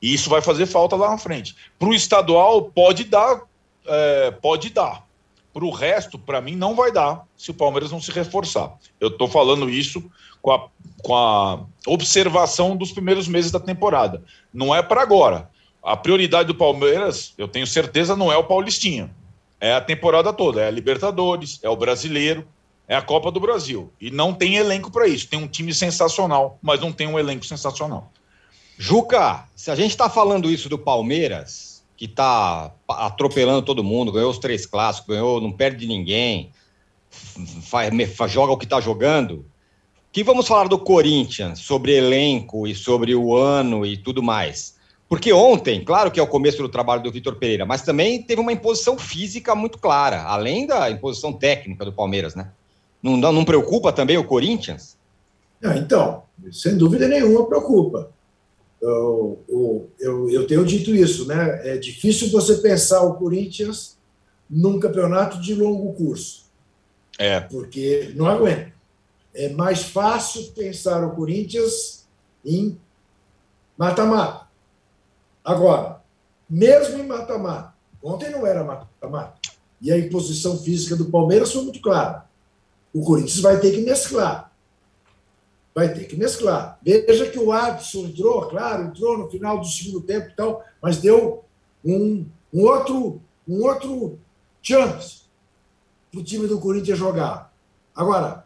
[0.00, 1.54] E isso vai fazer falta lá na frente.
[1.78, 3.42] Para o estadual, pode dar,
[3.86, 5.06] é, pode dar.
[5.52, 8.72] Para o resto, para mim, não vai dar se o Palmeiras não se reforçar.
[9.00, 10.02] Eu estou falando isso
[10.40, 10.68] com a,
[11.02, 14.22] com a observação dos primeiros meses da temporada.
[14.54, 15.50] Não é para agora.
[15.82, 19.10] A prioridade do Palmeiras, eu tenho certeza, não é o Paulistinha.
[19.60, 20.62] É a temporada toda.
[20.62, 22.46] É a Libertadores, é o Brasileiro,
[22.90, 23.92] é a Copa do Brasil.
[24.00, 25.28] E não tem elenco para isso.
[25.28, 28.10] Tem um time sensacional, mas não tem um elenco sensacional.
[28.76, 34.28] Juca, se a gente está falando isso do Palmeiras, que está atropelando todo mundo, ganhou
[34.28, 36.50] os três clássicos, ganhou, não perde de ninguém,
[37.62, 37.92] faz,
[38.32, 39.46] joga o que está jogando.
[40.10, 44.74] que vamos falar do Corinthians, sobre elenco e sobre o ano e tudo mais?
[45.08, 48.40] Porque ontem, claro que é o começo do trabalho do Vitor Pereira, mas também teve
[48.40, 52.50] uma imposição física muito clara, além da imposição técnica do Palmeiras, né?
[53.02, 54.96] Não, não preocupa também o Corinthians?
[55.62, 58.10] Ah, então, sem dúvida nenhuma preocupa.
[58.80, 61.60] Eu, eu, eu, eu, tenho dito isso, né?
[61.68, 63.98] É difícil você pensar o Corinthians
[64.48, 66.46] num campeonato de longo curso.
[67.18, 67.40] É.
[67.40, 68.72] Porque não aguenta.
[69.34, 72.06] É mais fácil pensar o Corinthians
[72.44, 72.78] em
[73.76, 74.48] mata-mata.
[75.44, 76.02] Agora,
[76.48, 79.38] mesmo em mata-mata, ontem não era mata-mata.
[79.80, 82.29] E a imposição física do Palmeiras foi muito clara
[82.92, 84.52] o Corinthians vai ter que mesclar.
[85.74, 86.78] Vai ter que mesclar.
[86.82, 90.98] Veja que o Adson entrou, claro, entrou no final do segundo tempo e tal, mas
[90.98, 91.44] deu
[91.84, 94.18] um, um outro, um outro
[94.60, 95.22] chance
[96.10, 97.54] para o time do Corinthians jogar.
[97.94, 98.44] Agora,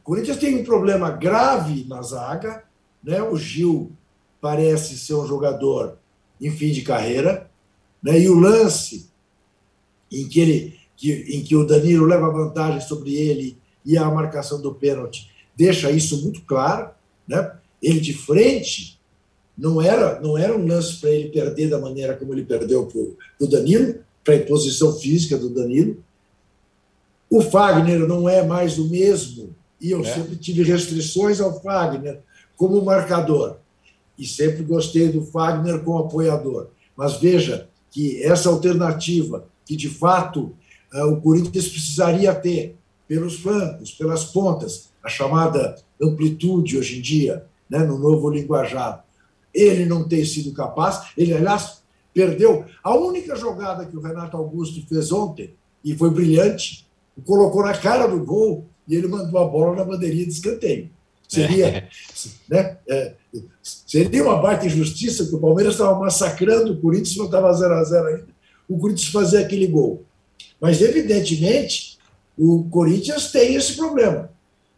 [0.00, 2.64] o Corinthians tem um problema grave na zaga,
[3.02, 3.22] né?
[3.22, 3.92] O Gil
[4.40, 5.98] parece ser um jogador
[6.40, 7.50] em fim de carreira,
[8.02, 8.18] né?
[8.18, 9.10] E o lance
[10.10, 14.60] em que ele que, em que o Danilo leva vantagem sobre ele e a marcação
[14.60, 16.90] do pênalti deixa isso muito claro,
[17.26, 17.52] né?
[17.82, 18.98] Ele de frente
[19.56, 23.00] não era não era um lance para ele perder da maneira como ele perdeu para
[23.46, 26.02] o Danilo, para a imposição física do Danilo.
[27.28, 30.04] O Fagner não é mais o mesmo, e eu é.
[30.04, 32.20] sempre tive restrições ao Fagner
[32.56, 33.56] como marcador.
[34.18, 36.68] E sempre gostei do Fagner como apoiador.
[36.94, 40.52] Mas veja que essa alternativa, que de fato
[40.92, 42.76] eh, o Corinthians precisaria ter
[43.10, 49.04] pelos flancos, pelas pontas, a chamada amplitude hoje em dia, né, no novo linguajar.
[49.52, 51.82] Ele não tem sido capaz, ele, aliás,
[52.14, 52.64] perdeu.
[52.84, 56.86] A única jogada que o Renato Augusto fez ontem, e foi brilhante,
[57.26, 60.88] colocou na cara do gol e ele mandou a bola na bandeirinha de escanteio.
[61.26, 61.88] Seria, é.
[62.48, 63.14] né, é,
[63.60, 67.82] seria uma baita injustiça que o Palmeiras estava massacrando o Corinthians, não estava 0 a
[67.82, 68.28] 0 ainda,
[68.68, 70.04] o Corinthians fazer aquele gol.
[70.60, 71.98] Mas, evidentemente,
[72.42, 74.30] o Corinthians tem esse problema.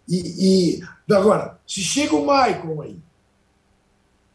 [0.08, 2.96] E, e agora, se chega o Maicon aí,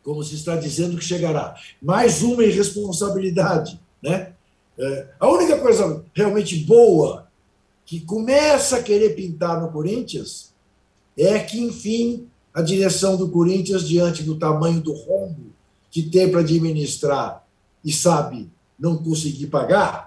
[0.02, 4.32] como se está dizendo que chegará, mais uma irresponsabilidade, né?
[4.80, 7.28] É, a única coisa realmente boa
[7.86, 10.54] que começa a querer pintar no Corinthians
[11.18, 15.52] é que, enfim, a direção do Corinthians, diante do tamanho do rombo
[15.92, 17.46] que tem para administrar
[17.84, 20.07] e sabe não conseguir pagar,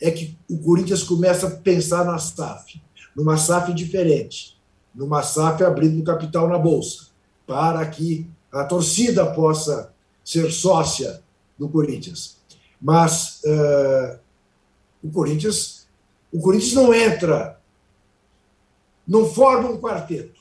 [0.00, 2.80] é que o Corinthians começa a pensar na SAF,
[3.14, 4.58] numa SAF diferente,
[4.94, 7.08] numa SAF abrindo capital na Bolsa,
[7.46, 9.92] para que a torcida possa
[10.24, 11.22] ser sócia
[11.58, 12.38] do Corinthians.
[12.80, 14.18] Mas uh,
[15.02, 15.86] o Corinthians,
[16.32, 17.60] o Corinthians não entra,
[19.06, 20.40] não forma um quarteto,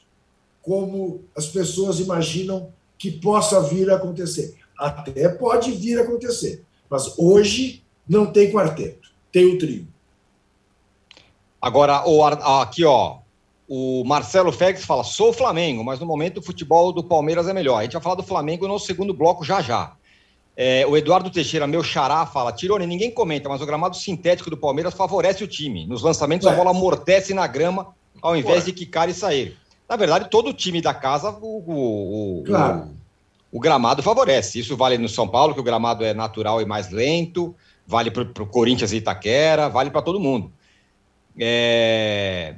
[0.61, 4.55] como as pessoas imaginam que possa vir a acontecer.
[4.77, 9.02] Até pode vir a acontecer, mas hoje não tem quarteto,
[9.33, 9.85] tem o trio.
[11.59, 13.17] Agora, o, aqui, ó,
[13.67, 17.79] o Marcelo Félix fala: sou Flamengo, mas no momento o futebol do Palmeiras é melhor.
[17.79, 19.93] A gente vai falar do Flamengo no segundo bloco já já.
[20.55, 24.57] É, o Eduardo Teixeira, meu xará, fala: Tirone, ninguém comenta, mas o gramado sintético do
[24.57, 25.87] Palmeiras favorece o time.
[25.87, 26.53] Nos lançamentos, Ué.
[26.53, 27.87] a bola amortece na grama
[28.21, 28.65] ao invés Ué.
[28.65, 29.57] de quicar e sair.
[29.89, 32.89] Na verdade, todo o time da casa, o, o, claro.
[33.51, 34.59] o, o gramado favorece.
[34.59, 38.43] Isso vale no São Paulo, que o gramado é natural e mais lento, vale para
[38.43, 40.51] o Corinthians e Itaquera, vale para todo mundo.
[41.39, 42.55] É,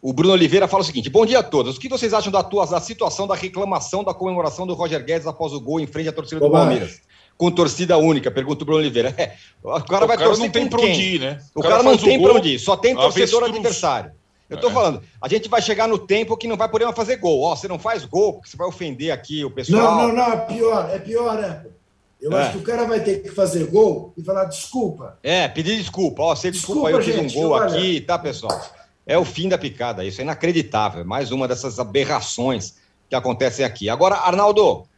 [0.00, 1.76] o Bruno Oliveira fala o seguinte: bom dia a todos.
[1.76, 5.26] O que vocês acham da, tua, da situação da reclamação da comemoração do Roger Guedes
[5.26, 7.00] após o gol em frente à torcida do Palmeiras?
[7.36, 9.14] Com torcida única, pergunta o Bruno Oliveira.
[9.18, 11.38] É, o cara o vai cara torcer não tem para onde ir, né?
[11.54, 14.12] O, o cara, cara não tem para onde ir, só tem torcedor adversário.
[14.48, 14.72] Eu tô é.
[14.72, 17.42] falando, a gente vai chegar no tempo que não vai poder mais fazer gol.
[17.42, 19.96] Ó, você não faz gol, porque você vai ofender aqui o pessoal.
[19.96, 21.64] Não, não, não, é pior, é pior, né?
[22.26, 22.42] Eu é.
[22.42, 25.16] acho que o cara vai ter que fazer gol e falar desculpa.
[25.22, 26.22] É, pedir desculpa.
[26.22, 27.66] Ó, você desculpa, desculpa eu fiz um gol olha...
[27.66, 28.60] aqui, tá, pessoal?
[29.06, 31.04] É o fim da picada, isso é inacreditável.
[31.04, 32.74] Mais uma dessas aberrações
[33.08, 33.88] que acontecem aqui.
[33.88, 34.88] Agora, Arnaldo,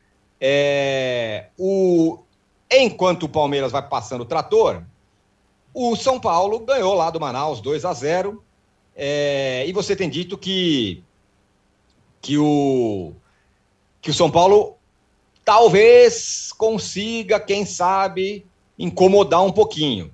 [0.40, 2.18] é, o,
[2.70, 4.82] enquanto o Palmeiras vai passando o trator,
[5.74, 8.42] o São Paulo ganhou lá do Manaus 2 a 0
[8.96, 11.04] é, e você tem dito que,
[12.22, 13.12] que, o,
[14.00, 14.77] que o São Paulo
[15.48, 18.44] talvez consiga, quem sabe,
[18.78, 20.12] incomodar um pouquinho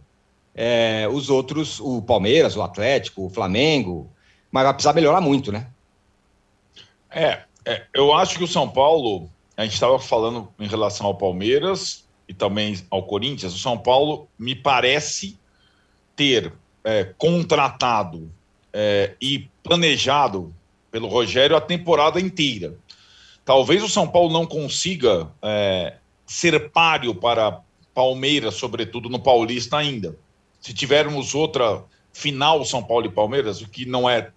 [0.54, 4.08] é, os outros, o Palmeiras, o Atlético, o Flamengo,
[4.48, 5.66] mas vai precisar melhorar muito, né?
[7.10, 11.16] É, é eu acho que o São Paulo, a gente estava falando em relação ao
[11.16, 15.36] Palmeiras e também ao Corinthians, o São Paulo me parece
[16.14, 16.52] ter
[16.84, 18.30] é, contratado
[18.72, 20.54] é, e planejado
[20.92, 22.78] pelo Rogério a temporada inteira.
[23.44, 27.60] Talvez o São Paulo não consiga é, ser páreo para
[27.92, 30.16] Palmeiras, sobretudo no Paulista ainda
[30.64, 34.30] se tivermos outra final São Paulo e Palmeiras, o que não é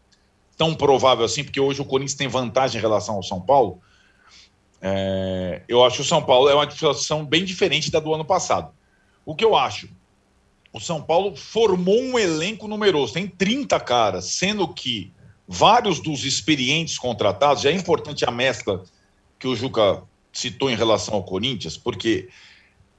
[0.57, 3.79] tão provável assim, porque hoje o Corinthians tem vantagem em relação ao São Paulo,
[4.81, 8.25] é, eu acho que o São Paulo é uma situação bem diferente da do ano
[8.25, 8.73] passado.
[9.25, 9.87] O que eu acho?
[10.73, 15.13] O São Paulo formou um elenco numeroso, tem 30 caras, sendo que
[15.47, 18.83] vários dos experientes contratados, já é importante a mescla
[19.39, 22.30] que o Juca citou em relação ao Corinthians, porque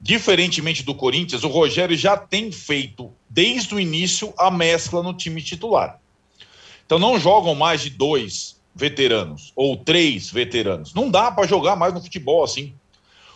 [0.01, 5.41] Diferentemente do Corinthians, o Rogério já tem feito, desde o início, a mescla no time
[5.41, 5.99] titular.
[6.85, 10.93] Então não jogam mais de dois veteranos ou três veteranos.
[10.93, 12.73] Não dá para jogar mais no futebol assim.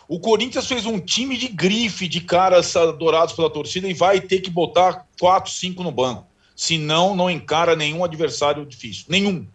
[0.08, 4.40] O Corinthians fez um time de grife, de caras adorados pela torcida e vai ter
[4.40, 6.26] que botar quatro, cinco no banco.
[6.56, 9.04] Senão, não encara nenhum adversário difícil.
[9.08, 9.46] Nenhum.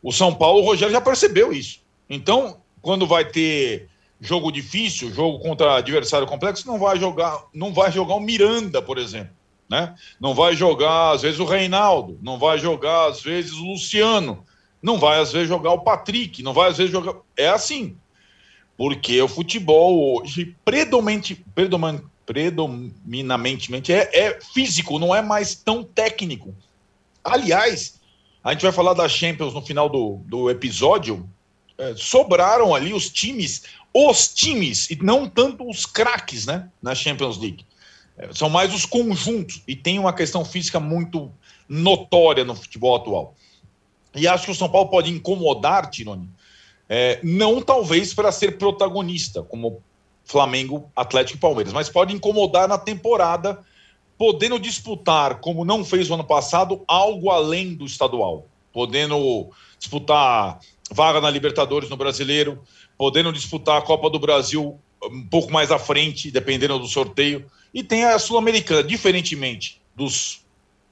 [0.00, 1.80] O São Paulo, o Rogério já percebeu isso.
[2.14, 3.88] Então, quando vai ter
[4.20, 8.98] jogo difícil, jogo contra adversário complexo, não vai jogar, não vai jogar o Miranda, por
[8.98, 9.34] exemplo,
[9.68, 9.94] né?
[10.20, 14.44] Não vai jogar às vezes o Reinaldo, não vai jogar às vezes o Luciano,
[14.80, 17.96] não vai às vezes jogar o Patrick, não vai às vezes jogar, é assim.
[18.76, 21.44] Porque o futebol hoje predominante,
[22.26, 26.54] predominantemente é, é físico, não é mais tão técnico.
[27.22, 28.00] Aliás,
[28.42, 31.28] a gente vai falar da Champions no final do, do episódio.
[31.76, 36.68] É, sobraram ali os times, os times, e não tanto os craques, né?
[36.82, 37.64] Na Champions League.
[38.16, 41.32] É, são mais os conjuntos, e tem uma questão física muito
[41.68, 43.34] notória no futebol atual.
[44.14, 46.28] E acho que o São Paulo pode incomodar, Tironi,
[46.88, 49.82] é, não talvez para ser protagonista, como
[50.24, 53.58] Flamengo, Atlético e Palmeiras, mas pode incomodar na temporada,
[54.16, 60.60] podendo disputar, como não fez o ano passado, algo além do estadual, podendo disputar
[60.90, 62.62] vaga na Libertadores no Brasileiro,
[62.96, 67.82] podendo disputar a Copa do Brasil um pouco mais à frente, dependendo do sorteio, e
[67.82, 70.44] tem a Sul-Americana, diferentemente dos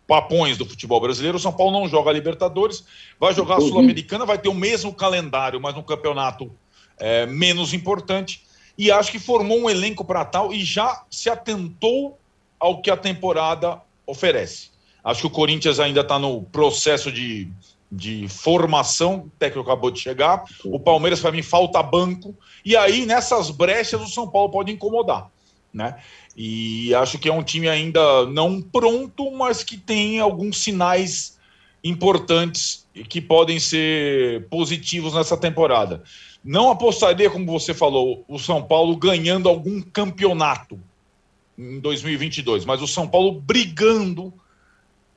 [0.07, 2.85] papões do futebol brasileiro, o São Paulo não joga a Libertadores,
[3.18, 3.68] vai jogar a uhum.
[3.68, 6.52] Sul-Americana, vai ter o mesmo calendário, mas um campeonato
[6.98, 8.42] é, menos importante
[8.76, 12.18] e acho que formou um elenco para tal e já se atentou
[12.59, 14.70] ao que a temporada oferece.
[15.05, 17.48] Acho que o Corinthians ainda está no processo de,
[17.94, 20.44] de formação, o técnico acabou de chegar.
[20.64, 22.35] O Palmeiras, para mim, falta banco.
[22.64, 25.31] E aí, nessas brechas, o São Paulo pode incomodar.
[25.74, 25.96] Né?
[26.35, 31.38] E acho que é um time ainda não pronto, mas que tem alguns sinais
[31.85, 36.02] importantes que podem ser positivos nessa temporada.
[36.42, 40.81] Não apostaria, como você falou, o São Paulo ganhando algum campeonato
[41.59, 44.33] em 2022, mas o São Paulo brigando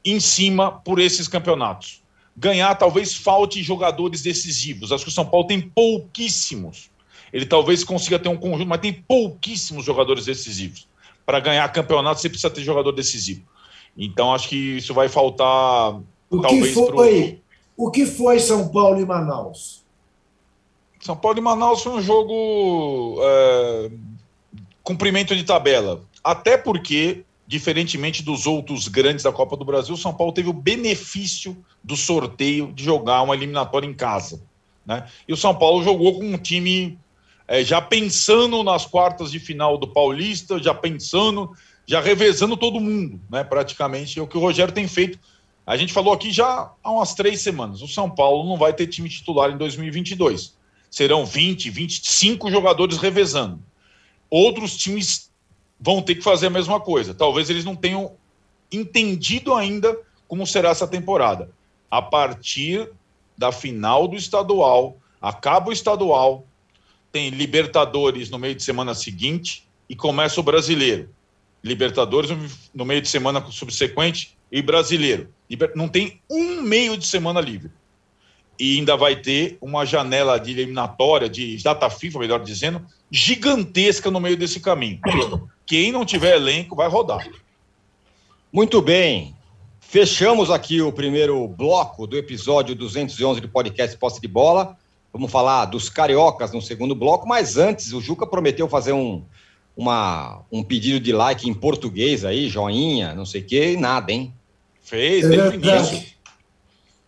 [0.04, 2.05] em cima por esses campeonatos.
[2.38, 4.92] Ganhar talvez falte jogadores decisivos.
[4.92, 6.90] Acho que o São Paulo tem pouquíssimos.
[7.32, 10.88] Ele talvez consiga ter um conjunto, mas tem pouquíssimos jogadores decisivos.
[11.26, 13.44] Para ganhar campeonato, você precisa ter jogador decisivo.
[13.98, 16.00] Então, acho que isso vai faltar.
[16.30, 17.42] O talvez, que foi,
[17.78, 17.86] pro...
[17.86, 19.84] o que foi São Paulo e Manaus?
[21.00, 23.92] São Paulo e Manaus foi um jogo é,
[24.84, 26.02] cumprimento de tabela.
[26.24, 31.56] Até porque, diferentemente dos outros grandes da Copa do Brasil, São Paulo teve o benefício
[31.84, 34.42] do sorteio de jogar uma eliminatória em casa.
[34.86, 35.08] Né?
[35.28, 36.98] E o São Paulo jogou com um time
[37.48, 41.52] é, já pensando nas quartas de final do Paulista, já pensando,
[41.86, 43.44] já revezando todo mundo, né?
[43.44, 44.18] praticamente.
[44.20, 45.20] É o que o Rogério tem feito.
[45.66, 47.82] A gente falou aqui já há umas três semanas.
[47.82, 50.56] O São Paulo não vai ter time titular em 2022
[50.96, 53.62] serão 20, 25 jogadores revezando.
[54.30, 55.30] Outros times
[55.80, 57.14] vão ter que fazer a mesma coisa.
[57.14, 58.14] Talvez eles não tenham
[58.72, 61.52] entendido ainda como será essa temporada.
[61.90, 62.90] A partir
[63.38, 66.46] da final do estadual, acaba o estadual,
[67.12, 71.10] tem Libertadores no meio de semana seguinte e começa o brasileiro.
[71.64, 72.30] Libertadores
[72.74, 75.30] no meio de semana subsequente e brasileiro.
[75.76, 77.72] Não tem um meio de semana livre
[78.60, 84.20] e ainda vai ter uma janela de eliminatória, de data FIFA, melhor dizendo, gigantesca no
[84.20, 85.00] meio desse caminho.
[85.66, 87.28] Quem não tiver elenco vai rodar.
[88.52, 89.36] Muito bem.
[89.80, 94.78] Fechamos aqui o primeiro bloco do episódio 211 do podcast Posse de Bola.
[95.12, 99.24] Vamos falar dos cariocas no segundo bloco, mas antes o Juca prometeu fazer um,
[99.76, 104.12] uma, um pedido de like em português aí, joinha, não sei o que, e nada,
[104.12, 104.34] hein?
[104.82, 106.15] Fez, desde o início.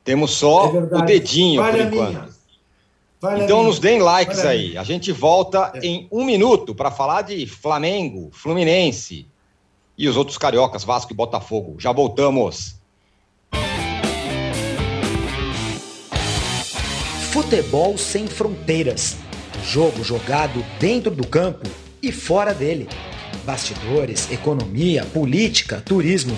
[0.08, 2.34] Temos só é o dedinho vale por enquanto.
[3.20, 4.78] Vale então nos deem likes vale aí.
[4.78, 5.86] A, a gente volta é.
[5.86, 9.28] em um minuto para falar de Flamengo, Fluminense
[9.98, 11.76] e os outros cariocas, Vasco e Botafogo.
[11.78, 12.78] Já voltamos.
[17.34, 19.18] Futebol sem fronteiras.
[19.66, 21.70] Jogo jogado dentro do campo
[22.02, 22.88] e fora dele.
[23.44, 26.38] Bastidores, economia, política, turismo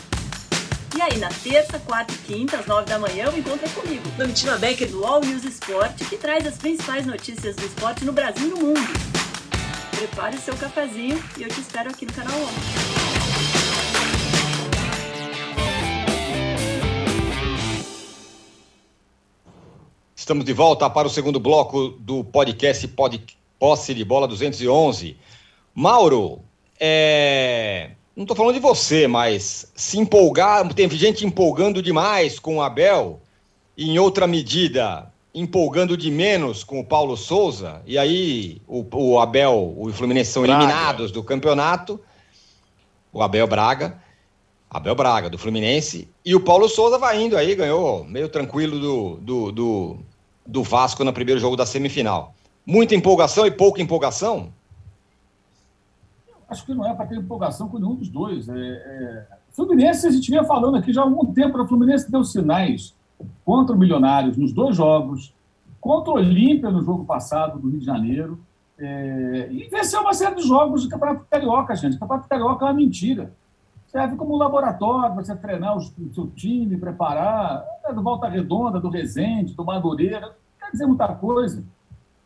[0.93, 4.57] E aí, na terça, quarta e quinta, às nove da manhã, eu encontro comigo, Domitila
[4.57, 8.49] Becker, do All News Esporte, que traz as principais notícias do esporte no Brasil e
[8.49, 8.81] no mundo.
[9.95, 12.51] Prepare seu cafezinho e eu te espero aqui no canal 11.
[20.13, 23.23] Estamos de volta para o segundo bloco do podcast Pod,
[23.57, 25.17] Posse de Bola 211.
[25.73, 26.43] Mauro,
[26.77, 32.61] é não estou falando de você, mas se empolgar, tem gente empolgando demais com o
[32.61, 33.21] Abel,
[33.77, 39.19] e em outra medida empolgando de menos com o Paulo Souza, e aí o, o
[39.19, 41.99] Abel, o Fluminense são eliminados do campeonato.
[43.13, 44.01] o Abel Braga.
[44.69, 46.07] Abel Braga, do Fluminense.
[46.23, 49.97] E o Paulo Souza vai indo aí, ganhou meio tranquilo do, do, do,
[50.45, 52.33] do Vasco no primeiro jogo da semifinal.
[52.65, 54.53] Muita empolgação e pouca empolgação?
[56.51, 58.47] Acho que não é para ter empolgação com nenhum dos dois.
[58.49, 59.27] É, é...
[59.51, 62.95] Fluminense, a gente vinha falando aqui já há algum tempo, o Fluminense deu sinais
[63.45, 65.33] contra o Milionários nos dois jogos,
[65.79, 68.39] contra o Olímpia no jogo passado do Rio de Janeiro,
[68.77, 69.47] é...
[69.51, 71.95] e venceu uma série de jogos do Campeonato Carioca, gente.
[71.95, 73.33] O Campeonato Carioca é uma mentira
[73.91, 75.81] serve como um laboratório para você treinar o
[76.13, 81.09] seu time, preparar, é do Volta Redonda, do Resende, do Madureira, não quer dizer muita
[81.09, 81.61] coisa.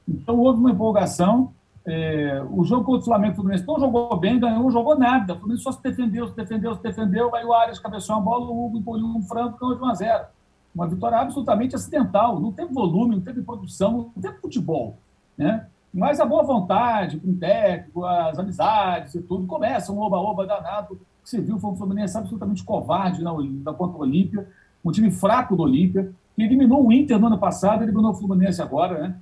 [0.08, 1.52] Então houve uma empolgação.
[1.88, 5.34] É, o jogo contra o Flamengo o Fluminense não jogou bem, ganhou, não jogou nada.
[5.34, 7.36] O Fluminense só se defendeu, se defendeu, se defendeu.
[7.36, 9.94] Aí o Arias cabeçou a bola, o Hugo engoliu um frango, ganhou de 1 a
[9.94, 10.26] 0.
[10.74, 12.40] Uma vitória absolutamente acidental.
[12.40, 14.98] Não teve volume, não teve produção, não teve futebol.
[15.38, 15.68] Né?
[15.94, 21.00] Mas a boa vontade com o técnico, as amizades e tudo, começa um oba-oba danado
[21.26, 24.48] que você viu foi um Fluminense absolutamente covarde na, na contra o Olímpia,
[24.84, 28.62] um time fraco do Olímpia, que eliminou o Inter no ano passado, eliminou o Fluminense
[28.62, 29.16] agora, né?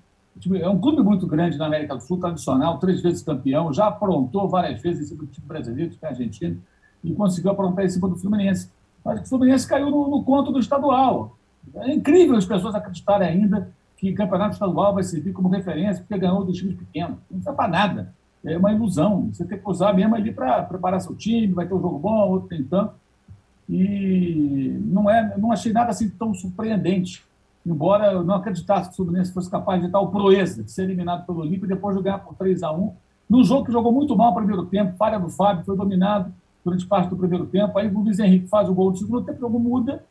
[0.55, 4.47] É um clube muito grande na América do Sul, tradicional, três vezes campeão, já aprontou
[4.47, 6.61] várias vezes em cima do time brasileiro, time argentino,
[7.03, 8.69] e conseguiu aprontar em cima do Fluminense.
[9.03, 11.37] Mas o Fluminense caiu no, no conto do estadual.
[11.75, 16.17] É incrível as pessoas acreditarem ainda que o campeonato estadual vai servir como referência porque
[16.19, 17.17] ganhou dos times pequenos.
[17.31, 18.13] Não serve para nada
[18.45, 19.29] é uma ilusão.
[19.31, 22.29] Você tem que usar mesmo ali para preparar seu time, vai ter um jogo bom,
[22.29, 22.93] outro tem tanto.
[23.69, 27.23] E não, é, não achei nada assim tão surpreendente,
[27.65, 31.25] embora eu não acreditasse que o Fluminense fosse capaz de tal proeza, de ser eliminado
[31.25, 32.93] pelo Olímpio e depois de por 3 a 1
[33.29, 36.33] num jogo que jogou muito mal no primeiro tempo, falha do Fábio, foi dominado
[36.63, 39.37] durante parte do primeiro tempo, aí o Luiz Henrique faz o gol do segundo tempo,
[39.37, 40.03] o jogo muda,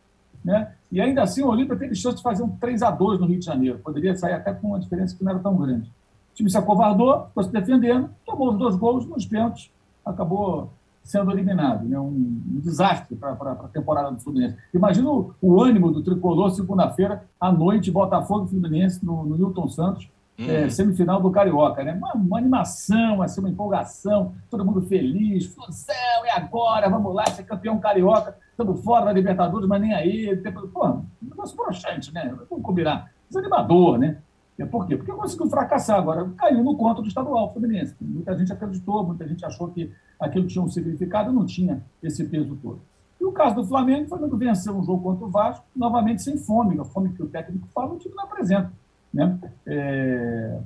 [0.44, 0.72] né?
[0.90, 3.38] e ainda assim o Olímpia teve chance de fazer um 3 a 2 no Rio
[3.38, 5.88] de Janeiro, poderia sair até com uma diferença que não era tão grande.
[6.32, 9.70] O time se acovardou, ficou se defendendo, tomou os dois gols nos pênaltis,
[10.04, 10.70] acabou
[11.02, 11.84] sendo eliminado.
[11.84, 11.98] Né?
[11.98, 14.56] Um, um desastre para a temporada do Fluminense.
[14.72, 19.68] Imagina o, o ânimo do tricolor segunda-feira à noite, Botafogo e Fluminense no, no Newton
[19.68, 20.44] Santos, hum.
[20.48, 21.82] é, semifinal do Carioca.
[21.82, 21.92] Né?
[21.94, 25.46] Uma, uma, animação, assim, uma empolgação, todo mundo feliz.
[25.46, 25.94] Fusão,
[26.24, 28.36] é agora, vamos lá, ser campeão carioca.
[28.50, 30.36] Estamos fora da Libertadores, mas nem aí.
[30.72, 32.34] Pô, um negócio broxante, né?
[32.48, 33.10] Vamos combinar.
[33.28, 34.18] Desanimador, né?
[34.62, 34.96] É, por quê?
[34.96, 37.96] Porque conseguiu fracassar agora, caiu no conto do estadual Fluminense.
[38.00, 42.56] Muita gente acreditou, muita gente achou que aquilo tinha um significado, não tinha esse peso
[42.62, 42.80] todo.
[43.20, 46.38] E o caso do Flamengo, o Flamengo venceu um jogo contra o Vasco, novamente sem
[46.38, 48.72] fome, a fome que o técnico fala, o time não apresenta.
[49.12, 49.36] Né?
[49.66, 50.60] É...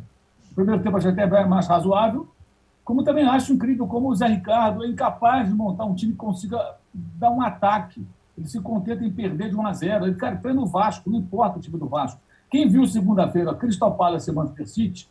[0.53, 2.29] O primeiro tempo achei até mais razoável,
[2.85, 6.19] como também acho incrível como o Zé Ricardo é incapaz de montar um time que
[6.19, 6.59] consiga
[6.93, 8.07] dar um ataque.
[8.37, 10.07] Ele se contenta em perder de 1 a 0.
[10.07, 12.21] Ele, cara, treina o Vasco, não importa o time do Vasco.
[12.51, 15.09] Quem viu segunda-feira Crystal Palace e Manchester City,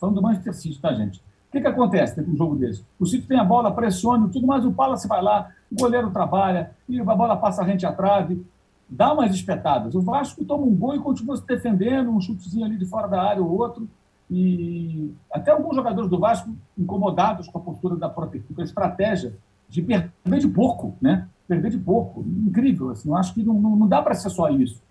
[0.00, 1.18] falando do Manchester City, tá, gente?
[1.18, 2.84] O que, que acontece dentro de um jogo desse?
[2.98, 6.72] O City tem a bola, pressiona, tudo mais, o Palace vai lá, o goleiro trabalha,
[6.88, 8.44] e a bola passa rente à trave,
[8.88, 9.94] dá umas espetadas.
[9.94, 13.22] O Vasco toma um gol e continua se defendendo, um chutezinho ali de fora da
[13.22, 13.88] área ou outro,
[14.30, 19.34] e até alguns jogadores do Vasco incomodados com a postura da própria com a estratégia
[19.68, 21.28] de perder de pouco, né?
[21.46, 22.24] Perder de pouco.
[22.26, 24.82] Incrível, assim, eu acho que não, não dá para ser só isso.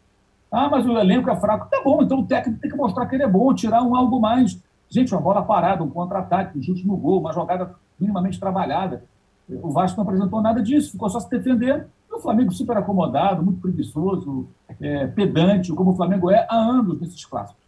[0.52, 1.70] Ah, mas o elenco é fraco.
[1.70, 4.20] Tá bom, então o técnico tem que mostrar que ele é bom, tirar um algo
[4.20, 4.62] mais.
[4.89, 9.06] Gente, uma bola parada, um contra-ataque, um chute no gol, uma jogada minimamente trabalhada.
[9.47, 11.86] O Vasco não apresentou nada disso, ficou só se defendendo.
[12.10, 14.47] E o Flamengo super acomodado, muito preguiçoso,
[14.82, 17.62] é, pedante, como o Flamengo é há anos nesses clássicos.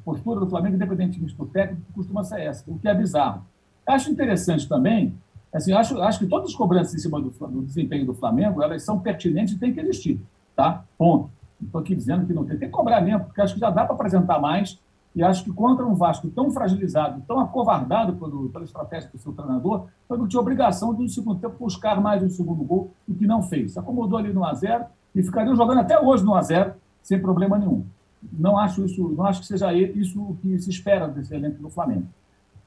[0.00, 3.42] A postura do Flamengo, independentemente do técnico, costuma ser essa, o que é bizarro.
[3.86, 5.14] Acho interessante também,
[5.52, 8.82] assim, acho, acho que todas as cobranças em cima do, do desempenho do Flamengo, elas
[8.82, 10.20] são pertinentes e têm que existir,
[10.56, 10.84] tá?
[10.96, 11.30] Ponto.
[11.62, 12.56] Estou aqui dizendo que não tem.
[12.56, 14.78] Tem que cobrar mesmo, porque acho que já dá para apresentar mais.
[15.14, 19.32] E acho que contra um Vasco tão fragilizado, tão acovardado pelo, pela estratégia do seu
[19.32, 23.26] treinador, foi tinha obrigação de, no segundo tempo, buscar mais um segundo gol, o que
[23.26, 23.72] não fez.
[23.72, 27.84] Se acomodou ali no 1x0 e ficariam jogando até hoje no 1x0, sem problema nenhum.
[28.32, 31.68] Não acho, isso, não acho que seja isso o que se espera desse elenco do
[31.68, 32.06] Flamengo.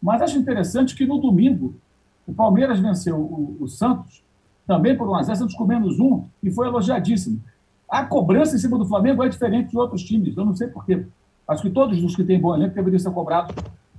[0.01, 1.73] Mas acho interessante que no domingo
[2.27, 4.23] o Palmeiras venceu o, o Santos,
[4.67, 7.41] também por 1x0, Santos com menos um, e foi elogiadíssimo.
[7.95, 10.35] A cobrança em cima do Flamengo é diferente de outros times.
[10.35, 11.07] Eu não sei porquê.
[11.47, 13.55] Acho que todos os que têm bom elenco deveriam ser cobrados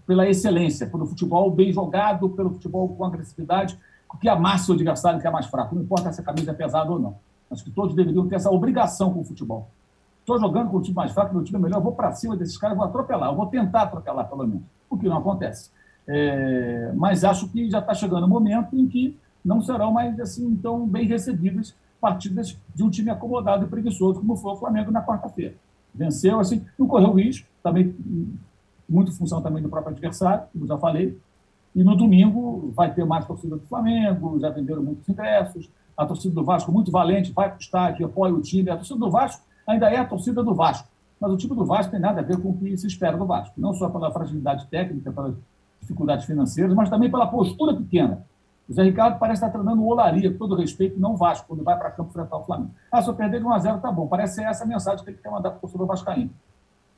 [0.07, 3.79] pela excelência, pelo futebol bem jogado, pelo futebol com agressividade,
[4.21, 5.75] que amassa o adversário que é mais fraco.
[5.75, 7.17] Não importa se a camisa é pesada ou não.
[7.51, 9.67] Acho que todos deveriam ter essa obrigação com o futebol.
[10.21, 12.59] Estou jogando com o time mais fraco, meu time é melhor, vou para cima desses
[12.59, 14.63] caras, vou atropelar, eu vou tentar atropelar, pelo menos.
[14.91, 15.71] O que não acontece.
[16.07, 20.55] É, mas acho que já está chegando o momento em que não serão mais assim
[20.57, 25.03] tão bem recebidos partidas de um time acomodado e preguiçoso, como foi o Flamengo na
[25.03, 25.55] quarta-feira.
[25.95, 27.95] Venceu, assim, não correu risco, também
[28.89, 31.19] muito função também do próprio adversário, como já falei,
[31.77, 36.35] E no domingo vai ter mais torcida do Flamengo, já venderam muitos ingressos, a torcida
[36.35, 38.71] do Vasco muito valente, vai para o estádio, apoia o time.
[38.71, 40.89] A torcida do Vasco ainda é a torcida do Vasco,
[41.21, 43.27] mas o time do Vasco tem nada a ver com o que se espera do
[43.27, 45.35] Vasco, não só pela fragilidade técnica, pelas
[45.79, 48.25] dificuldades financeiras, mas também pela postura pequena.
[48.69, 51.91] O Zé Ricardo parece estar treinando olaria, com todo respeito, não Vasco, quando vai para
[51.91, 52.71] campo enfrentar o Flamengo.
[52.91, 54.09] Ah, se eu perder de 1 a 0 tá bom.
[54.09, 56.31] Parece ser essa a mensagem que ele quer mandar para o torcedor vascaíno.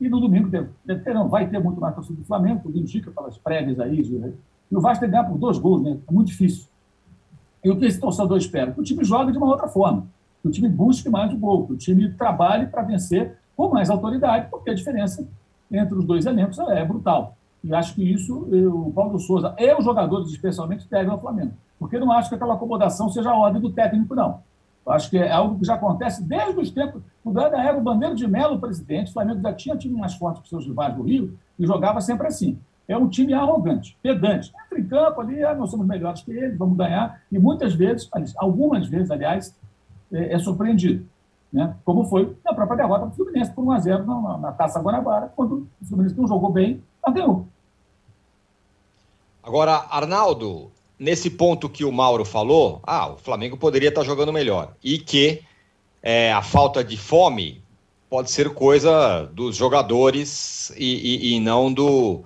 [0.01, 3.11] E no domingo deve, ter, não, vai ter muito mais torcida do Flamengo, tudo indica
[3.11, 4.01] pelas prévias aí.
[4.71, 5.99] E o Vasco tem que ganhar por dois gols, né?
[6.09, 6.66] É muito difícil.
[7.62, 8.73] E o que esse torcedor espera?
[8.73, 10.07] Que o time jogue de uma outra forma,
[10.41, 13.91] que o time busque mais o gol, que o time trabalhe para vencer com mais
[13.91, 15.27] autoridade, porque a diferença
[15.71, 17.37] entre os dois elencos é brutal.
[17.69, 21.53] E acho que isso o Paulo Souza e os jogadores, especialmente, devem ao Flamengo.
[21.79, 24.41] Porque não acho que aquela acomodação seja a ordem do técnico, não.
[24.87, 27.03] Eu acho que é algo que já acontece desde os tempos.
[27.23, 29.11] O Dada era o Bandeiro de Melo, presidente.
[29.11, 32.27] O Flamengo já tinha time mais forte que seus rivais do Rio e jogava sempre
[32.27, 32.59] assim.
[32.89, 34.51] É um time arrogante, pedante.
[34.64, 37.21] Entra em campo ali, ah, nós somos melhores que eles, vamos ganhar.
[37.31, 38.09] E muitas vezes,
[38.39, 39.55] algumas vezes, aliás,
[40.11, 41.05] é, é surpreendido.
[41.53, 41.75] Né?
[41.85, 45.85] Como foi na própria derrota do Fluminense por 1x0 na, na, Taça Guanabara, quando o
[45.85, 47.47] Fluminense não jogou bem, mas ganhou.
[49.49, 54.74] Agora, Arnaldo, nesse ponto que o Mauro falou, ah, o Flamengo poderia estar jogando melhor.
[54.84, 55.42] E que
[56.03, 57.62] é, a falta de fome
[58.11, 62.22] pode ser coisa dos jogadores e, e, e não do,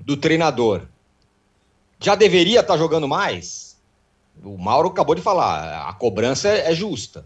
[0.00, 0.82] do treinador.
[2.00, 3.78] Já deveria estar jogando mais?
[4.42, 7.24] O Mauro acabou de falar, a cobrança é, é justa.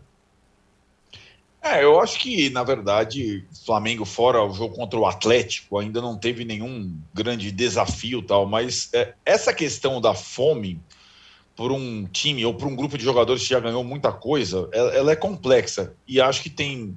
[1.62, 6.18] É, eu acho que, na verdade, Flamengo, fora o jogo contra o Atlético, ainda não
[6.18, 10.80] teve nenhum grande desafio tal, mas é, essa questão da fome
[11.54, 14.90] por um time ou por um grupo de jogadores que já ganhou muita coisa, ela,
[14.92, 15.94] ela é complexa.
[16.08, 16.96] E acho que tem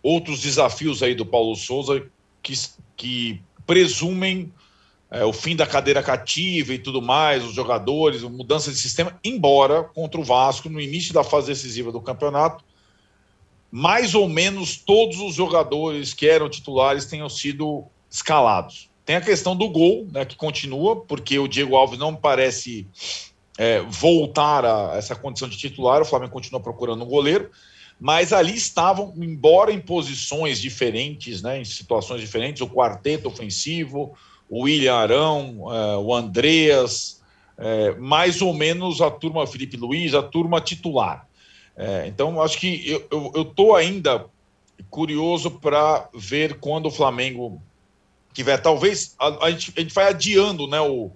[0.00, 2.06] outros desafios aí do Paulo Souza
[2.40, 2.54] que,
[2.96, 4.52] que presumem
[5.10, 9.82] é, o fim da cadeira cativa e tudo mais, os jogadores, mudança de sistema, embora
[9.82, 12.64] contra o Vasco, no início da fase decisiva do campeonato,
[13.70, 18.90] mais ou menos todos os jogadores que eram titulares tenham sido escalados.
[19.04, 22.86] Tem a questão do gol, né, que continua, porque o Diego Alves não parece
[23.56, 27.50] é, voltar a essa condição de titular, o Flamengo continua procurando um goleiro,
[28.00, 34.14] mas ali estavam, embora em posições diferentes, né, em situações diferentes, o quarteto ofensivo,
[34.48, 37.20] o William Arão, é, o Andreas,
[37.58, 41.28] é, mais ou menos a turma Felipe Luiz, a turma titular.
[41.82, 44.26] É, então, acho que eu estou ainda
[44.90, 47.58] curioso para ver quando o Flamengo
[48.34, 48.58] tiver.
[48.58, 51.10] Talvez a, a, gente, a gente vai adiando né, o,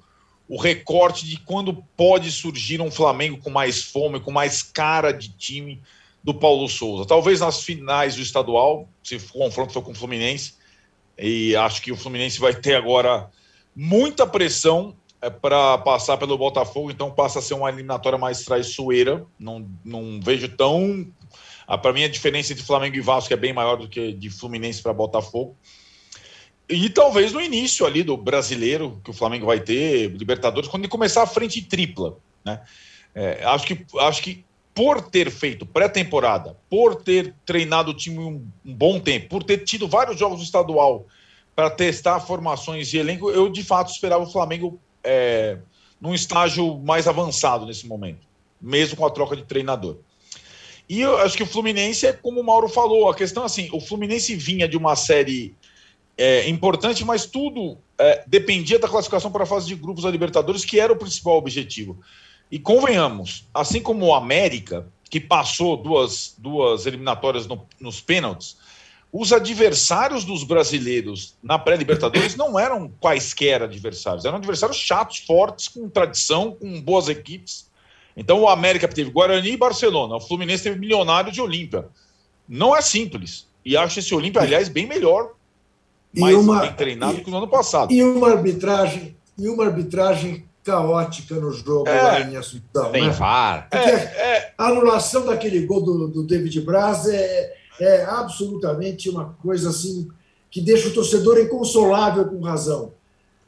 [0.48, 5.28] o recorte de quando pode surgir um Flamengo com mais fome, com mais cara de
[5.36, 5.82] time
[6.22, 7.06] do Paulo Souza.
[7.06, 10.54] Talvez nas finais do estadual, se o confronto for com o Fluminense,
[11.18, 13.30] e acho que o Fluminense vai ter agora
[13.76, 19.24] muita pressão é para passar pelo Botafogo, então passa a ser uma eliminatória mais traiçoeira.
[19.38, 21.06] Não, não vejo tão.
[21.66, 24.28] Ah, para mim, a diferença entre Flamengo e Vasco é bem maior do que de
[24.28, 25.56] Fluminense para Botafogo.
[26.68, 30.90] E talvez no início ali do brasileiro, que o Flamengo vai ter, Libertadores, quando ele
[30.90, 32.18] começar a frente tripla.
[32.44, 32.60] Né?
[33.14, 34.44] É, acho, que, acho que
[34.74, 39.58] por ter feito pré-temporada, por ter treinado o time um, um, bom tempo, por ter
[39.58, 41.06] tido vários jogos estadual
[41.56, 45.58] para testar formações de elenco, eu de fato esperava o Flamengo é,
[46.00, 48.26] num estágio mais avançado nesse momento,
[48.60, 49.98] mesmo com a troca de treinador.
[50.88, 53.68] E eu acho que o Fluminense é como o Mauro falou, a questão é assim,
[53.72, 55.54] o Fluminense vinha de uma série
[56.16, 60.64] é, importante, mas tudo é, dependia da classificação para a fase de grupos da Libertadores,
[60.64, 61.98] que era o principal objetivo.
[62.50, 68.56] E convenhamos, assim como o América, que passou duas, duas eliminatórias no, nos pênaltis,
[69.16, 75.88] os adversários dos brasileiros na pré-Libertadores não eram quaisquer adversários, eram adversários chatos, fortes, com
[75.88, 77.70] tradição, com boas equipes.
[78.16, 81.86] Então o América teve Guarani e Barcelona, o Fluminense teve Milionário de Olímpia.
[82.48, 83.46] Não é simples.
[83.64, 85.30] E acho esse Olímpia, aliás, bem melhor,
[86.12, 87.92] mais uma, bem treinado e, que no ano passado.
[87.92, 92.90] E uma arbitragem, e uma arbitragem caótica no jogo é, lá em Assunção.
[92.90, 93.10] Tem né?
[93.10, 93.68] VAR.
[93.70, 99.70] É, é, a anulação daquele gol do, do David Braz é é absolutamente uma coisa
[99.70, 100.08] assim
[100.50, 102.92] que deixa o torcedor inconsolável com razão,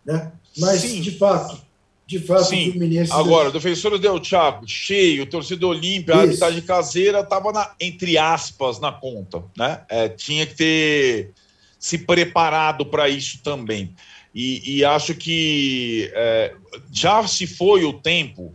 [0.05, 0.33] né?
[0.59, 1.01] Mas Sim.
[1.01, 1.61] de fato,
[2.07, 2.68] de fato, Sim.
[2.68, 3.12] o Fluminense.
[3.12, 8.93] Agora, o defensor Del Chaco, cheio, torcedor Olímpia, a arbitragem caseira estava entre aspas na
[8.93, 9.83] conta, né?
[9.89, 11.33] É, tinha que ter
[11.79, 13.95] se preparado para isso também.
[14.35, 16.55] E, e acho que é,
[16.93, 18.55] já se foi o tempo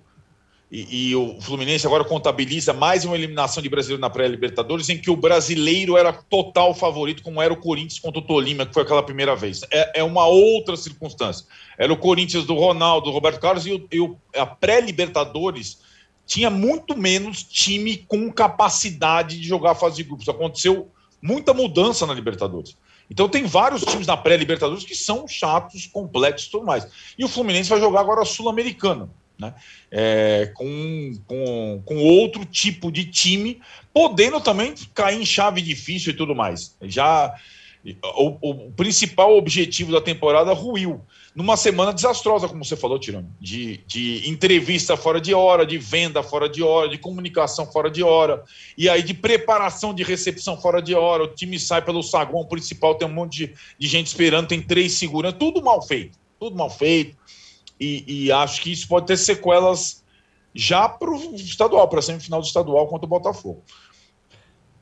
[0.71, 5.11] e, e, o Fluminense agora contabiliza mais uma eliminação de brasileiro na pré-Libertadores, em que
[5.11, 9.03] o brasileiro era total favorito, como era o Corinthians contra o Tolima, que foi aquela
[9.03, 9.63] primeira vez.
[9.69, 11.45] É, é uma outra circunstância.
[11.77, 15.79] Era o Corinthians do Ronaldo, do Roberto Carlos, e, o, e o, a pré-Libertadores
[16.25, 20.29] tinha muito menos time com capacidade de jogar a fase de grupos.
[20.29, 20.89] Aconteceu
[21.21, 22.77] muita mudança na Libertadores.
[23.09, 26.87] Então tem vários times na pré-Libertadores que são chatos, complexos e tudo mais.
[27.17, 29.09] E o Fluminense vai jogar agora a Sul-Americana
[29.41, 29.53] né?
[29.89, 33.59] É, com, com, com outro tipo de time,
[33.91, 36.77] podendo também cair em chave difícil e tudo mais.
[36.83, 37.35] Já
[38.15, 41.01] o, o principal objetivo da temporada ruiu.
[41.33, 46.21] Numa semana desastrosa, como você falou, Tirano, de, de entrevista fora de hora, de venda
[46.21, 48.43] fora de hora, de comunicação fora de hora,
[48.77, 51.23] e aí de preparação de recepção fora de hora.
[51.23, 54.93] O time sai pelo saguão principal, tem um monte de, de gente esperando, tem três
[54.93, 57.15] seguranças, tudo mal feito, tudo mal feito
[57.81, 60.03] e, e acho que isso pode ter sequelas
[60.53, 63.63] já para o estadual, para a semifinal do estadual contra o Botafogo.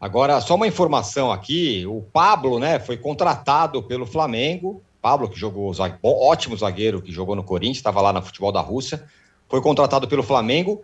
[0.01, 4.83] Agora, só uma informação aqui: o Pablo, né, foi contratado pelo Flamengo.
[5.01, 5.71] Pablo, que jogou,
[6.03, 9.05] ótimo zagueiro, que jogou no Corinthians, estava lá na futebol da Rússia,
[9.47, 10.81] foi contratado pelo Flamengo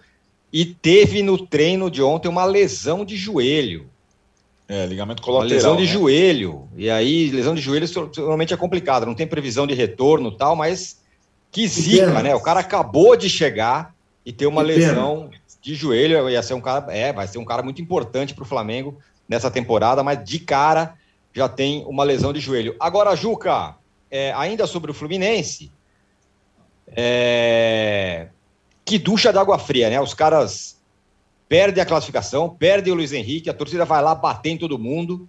[0.54, 3.90] e teve no treino de ontem uma lesão de joelho.
[4.70, 5.50] É, ligamento colateral.
[5.50, 5.88] Uma lesão de né?
[5.88, 6.70] joelho.
[6.78, 7.86] E aí, lesão de joelho
[8.16, 11.04] normalmente é complicado, não tem previsão de retorno tal, mas
[11.56, 12.36] que zica, né?
[12.36, 13.96] O cara acabou de chegar
[14.26, 15.42] e ter uma que lesão pena.
[15.62, 16.30] de joelho.
[16.30, 19.50] Ia ser um cara, é, vai ser um cara muito importante para o Flamengo nessa
[19.50, 20.96] temporada, mas de cara
[21.34, 22.76] já tem uma lesão de joelho.
[22.78, 23.78] Agora, Juca,
[24.12, 25.72] é, ainda sobre o Fluminense,
[26.88, 28.28] é,
[28.84, 30.02] que ducha d'água fria, né?
[30.02, 30.78] Os caras
[31.48, 35.26] perdem a classificação, perdem o Luiz Henrique, a torcida vai lá bater em todo mundo.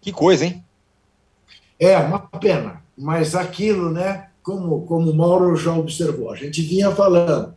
[0.00, 0.64] Que coisa, hein?
[1.78, 2.82] É, uma pena.
[2.96, 4.27] Mas aquilo, né?
[4.48, 7.54] Como, como o Mauro já observou, a gente vinha falando.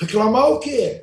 [0.00, 1.02] Reclamar o quê?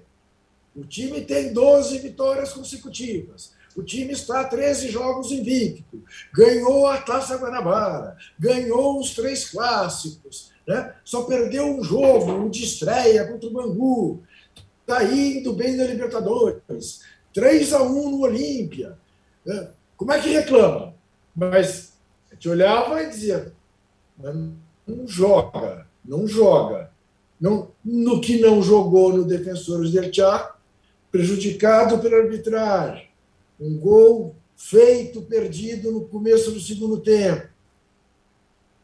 [0.74, 3.54] O time tem 12 vitórias consecutivas.
[3.76, 6.02] O time está a 13 jogos invicto.
[6.34, 8.16] Ganhou a Taça Guanabara.
[8.40, 10.54] Ganhou os três clássicos.
[10.66, 10.96] Né?
[11.04, 14.24] Só perdeu um jogo, um de estreia contra o Bangu.
[14.80, 17.02] Está indo bem na Libertadores.
[17.34, 18.98] 3 a 1 no Olímpia.
[19.46, 19.68] Né?
[19.98, 20.94] Como é que reclama?
[21.36, 21.92] Mas
[22.32, 23.52] a gente olhava e dizia:
[24.88, 26.92] não joga, não joga.
[27.40, 30.58] Não, no que não jogou no Defensores del Chaco,
[31.12, 33.10] prejudicado pela arbitragem.
[33.60, 37.48] Um gol feito, perdido no começo do segundo tempo.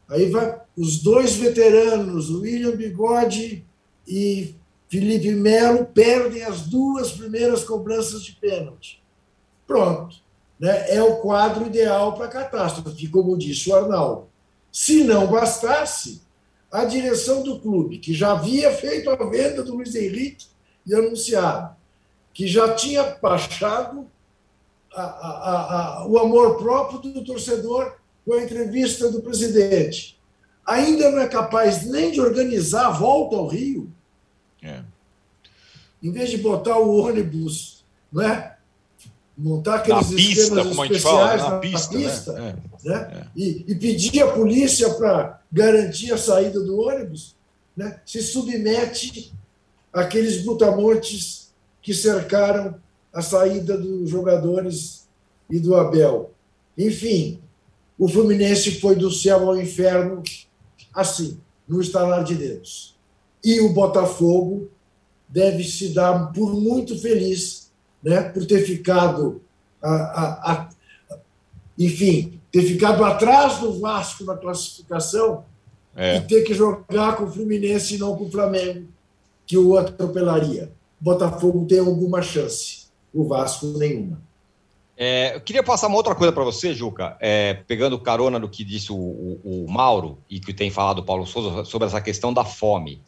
[0.08, 3.64] Aí vai os dois veteranos, William Bigode
[4.06, 4.54] e
[4.88, 9.02] Felipe Melo, perdem as duas primeiras cobranças de pênalti.
[9.66, 10.16] Pronto.
[10.58, 10.94] Né?
[10.94, 14.31] É o quadro ideal para a catástrofe, como disse o Arnaldo.
[14.72, 16.22] Se não bastasse,
[16.72, 20.46] a direção do clube, que já havia feito a venda do Luiz Henrique
[20.86, 21.76] e anunciado,
[22.32, 24.10] que já tinha baixado
[24.94, 30.18] a, a, a, o amor próprio do torcedor com a entrevista do presidente,
[30.64, 33.92] ainda não é capaz nem de organizar a volta ao Rio.
[34.62, 34.82] É.
[36.02, 38.56] Em vez de botar o ônibus, não é?
[39.36, 42.56] montar aqueles na pista, esquemas como especiais fala, na, na, pista, na pista né?
[42.84, 43.10] Né?
[43.12, 43.26] É.
[43.36, 47.36] E, e, pedir a polícia para garantir a saída do ônibus,
[47.76, 48.00] né?
[48.04, 49.32] se submete
[49.92, 52.74] àqueles brutamontes que cercaram
[53.12, 55.06] a saída dos jogadores
[55.50, 56.32] e do Abel.
[56.76, 57.40] Enfim,
[57.98, 60.22] o Fluminense foi do céu ao inferno
[60.94, 62.96] assim, no estalar de dedos.
[63.44, 64.68] E o Botafogo
[65.28, 67.70] deve se dar por muito feliz
[68.02, 69.40] né, por ter ficado,
[69.80, 70.68] a, a, a,
[71.78, 75.44] enfim, ter ficado atrás do Vasco na classificação
[75.96, 76.18] é.
[76.18, 78.86] e ter que jogar com o Fluminense e não com o Flamengo,
[79.46, 80.70] que o atropelaria.
[81.00, 84.20] Botafogo tem alguma chance, o Vasco nenhuma.
[84.96, 88.62] É, eu queria passar uma outra coisa para você, Juca, é, pegando carona do que
[88.62, 92.32] disse o, o, o, Mauro e que tem falado o Paulo Souza sobre essa questão
[92.32, 93.00] da fome.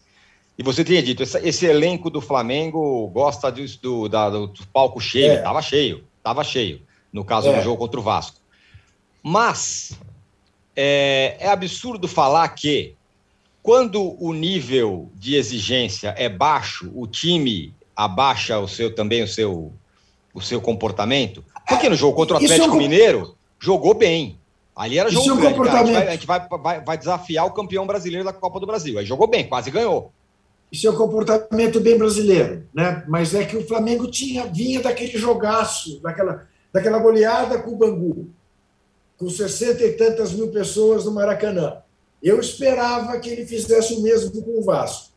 [0.59, 5.01] E você tinha dito, esse, esse elenco do Flamengo gosta do, do, da, do palco
[5.01, 5.33] cheio.
[5.33, 5.37] É.
[5.43, 6.81] Tava cheio, tava cheio.
[7.13, 7.59] No caso é.
[7.59, 8.41] do jogo contra o Vasco.
[9.27, 9.99] Mas
[10.77, 12.95] é, é absurdo falar que
[13.63, 19.73] quando o nível de exigência é baixo, o time abaixa o seu também o seu
[20.35, 21.43] o seu comportamento.
[21.67, 22.77] Porque no jogo contra o é Atlético é um...
[22.77, 24.39] Mineiro jogou bem.
[24.77, 25.55] Ali era jogo grande.
[25.55, 25.97] Comportamento...
[25.97, 28.67] A gente, vai, a gente vai, vai, vai, desafiar o campeão brasileiro da Copa do
[28.67, 28.99] Brasil.
[28.99, 30.13] Aí jogou bem, quase ganhou.
[30.71, 33.05] Isso é um comportamento bem brasileiro, né?
[33.09, 38.29] Mas é que o Flamengo tinha vinha daquele jogaço, daquela, daquela goleada com o Bangu,
[39.19, 41.79] com 60 e tantas mil pessoas no Maracanã.
[42.23, 45.13] Eu esperava que ele fizesse o mesmo com o Vasco.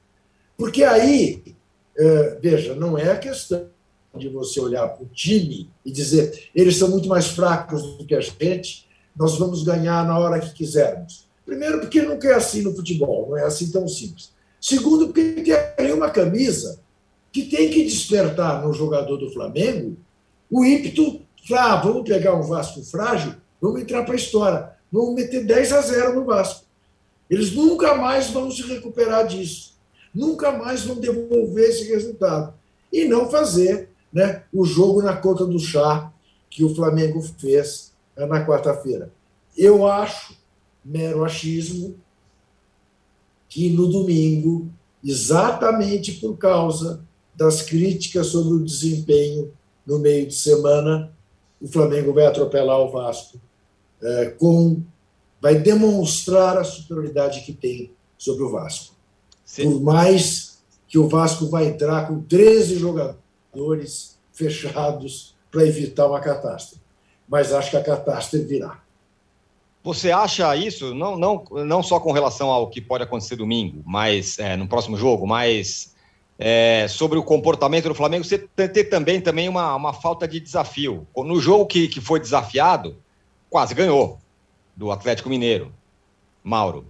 [0.57, 1.55] Porque aí
[1.97, 3.67] é, veja, não é a questão
[4.15, 8.15] de você olhar para o time e dizer eles são muito mais fracos do que
[8.15, 11.27] a gente, nós vamos ganhar na hora que quisermos.
[11.45, 14.31] Primeiro, porque nunca é assim no futebol, não é assim tão simples.
[14.61, 15.43] Segundo, porque
[15.75, 16.79] tem uma camisa
[17.31, 19.97] que tem que despertar no jogador do Flamengo
[20.49, 21.21] o ímpeto,
[21.51, 25.81] ah, vamos pegar um Vasco frágil, vamos entrar para a história, vamos meter 10 a
[25.81, 26.65] 0 no Vasco.
[27.29, 29.77] Eles nunca mais vão se recuperar disso,
[30.13, 32.53] nunca mais vão devolver esse resultado.
[32.91, 36.11] E não fazer né, o jogo na conta do chá
[36.49, 39.11] que o Flamengo fez na quarta-feira.
[39.55, 40.35] Eu acho,
[40.83, 41.95] mero achismo,
[43.49, 44.69] que no domingo,
[45.03, 47.03] exatamente por causa
[47.35, 49.51] das críticas sobre o desempenho
[49.85, 51.11] no meio de semana,
[51.61, 53.39] o Flamengo vai atropelar o Vasco,
[54.01, 54.81] é, com,
[55.41, 58.95] vai demonstrar a superioridade que tem sobre o Vasco.
[59.45, 59.71] Sim.
[59.71, 66.81] Por mais que o Vasco vai entrar com 13 jogadores fechados para evitar uma catástrofe.
[67.27, 68.81] Mas acho que a catástrofe virá.
[69.83, 74.37] Você acha isso, não, não, não só com relação ao que pode acontecer domingo, mas
[74.37, 75.95] é, no próximo jogo, mas
[76.37, 81.07] é, sobre o comportamento do Flamengo, você ter também, também uma, uma falta de desafio.
[81.15, 82.97] No jogo que, que foi desafiado,
[83.49, 84.19] quase ganhou
[84.75, 85.71] do Atlético Mineiro.
[86.43, 86.85] Mauro.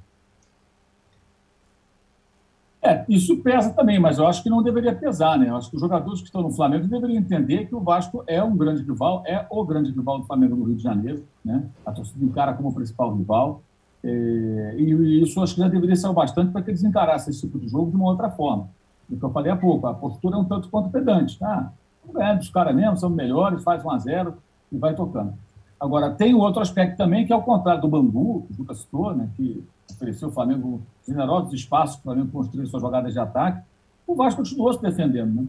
[2.81, 5.49] É, isso pesa também, mas eu acho que não deveria pesar, né?
[5.49, 8.41] Eu acho que os jogadores que estão no Flamengo deveriam entender que o Vasco é
[8.41, 11.65] um grande rival, é o grande rival do Flamengo no Rio de Janeiro, né?
[11.85, 13.61] A torcida encara como principal rival.
[14.03, 17.41] É, e isso acho que já deveria ser o bastante para que eles encarassem esse
[17.41, 18.69] tipo de jogo de uma outra forma.
[19.09, 21.37] O que eu falei há pouco, a postura é um tanto quanto pedante.
[21.39, 21.73] Tá?
[22.01, 24.33] Vamos ganhar dos caras mesmo, são melhores, faz 1 a 0
[24.71, 25.33] e vai tocando.
[25.79, 29.15] Agora, tem outro aspecto também, que é o contrário do Bangu, que o Juca citou,
[29.15, 33.61] né, que ofereceu ao Flamengo generosos espaços para o Flamengo construir suas jogadas de ataque.
[34.05, 35.41] O Vasco continuou se defendendo.
[35.41, 35.47] Né?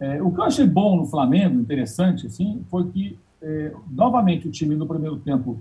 [0.00, 4.50] É, o que eu achei bom no Flamengo, interessante, assim, foi que, é, novamente, o
[4.50, 5.58] time no primeiro tempo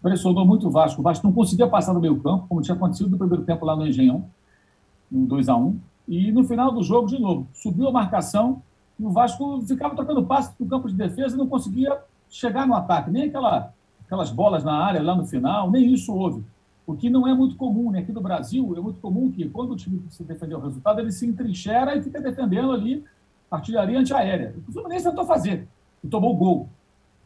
[0.00, 1.00] pressionou muito o Vasco.
[1.00, 3.76] O Vasco não conseguia passar do meio campo, como tinha acontecido no primeiro tempo lá
[3.76, 4.24] no Engenhão,
[5.10, 5.78] um 2 a 1
[6.08, 8.62] e no final do jogo, de novo, subiu a marcação
[8.98, 11.98] e o Vasco ficava trocando passos para o campo de defesa e não conseguia
[12.32, 13.72] chegar no ataque, nem aquela,
[14.04, 16.42] aquelas bolas na área lá no final, nem isso houve.
[16.86, 18.00] O que não é muito comum, né?
[18.00, 21.12] Aqui no Brasil é muito comum que quando o time se defender o resultado, ele
[21.12, 23.04] se entrincheira e fica defendendo ali
[23.50, 24.54] artilharia antiaérea.
[24.66, 25.68] O Fluminense tentou fazer
[26.02, 26.68] e tomou gol.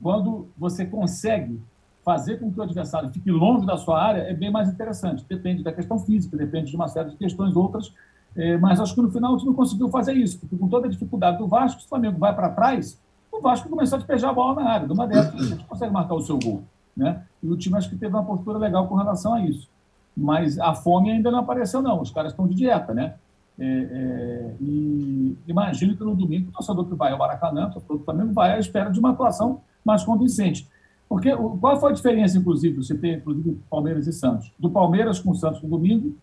[0.03, 1.59] Quando você consegue
[2.05, 5.25] fazer com que o adversário fique longe da sua área, é bem mais interessante.
[5.27, 7.93] Depende da questão física, depende de uma série de questões outras
[8.37, 10.91] é, mas acho que no final o time conseguiu fazer isso, porque com toda a
[10.91, 13.01] dificuldade do Vasco, o Flamengo vai para trás,
[13.37, 14.87] o Vasco começou a despejar a bola na área.
[14.87, 16.62] De uma dessas, gente consegue marcar o seu gol.
[16.97, 17.22] Né?
[17.43, 19.68] E o time acho que teve uma postura legal com relação a isso.
[20.16, 22.01] Mas a fome ainda não apareceu, não.
[22.01, 23.14] Os caras estão de dieta, né?
[23.59, 27.99] É, é, e imagino que no domingo o torcedor que vai ao Maracanã, o torcedor
[27.99, 30.68] do Flamengo, vai à espera de uma atuação mais convincente.
[31.09, 34.51] Porque qual foi a diferença, inclusive, você tem, inclusive, Palmeiras e Santos?
[34.59, 36.16] Do Palmeiras com o Santos no domingo,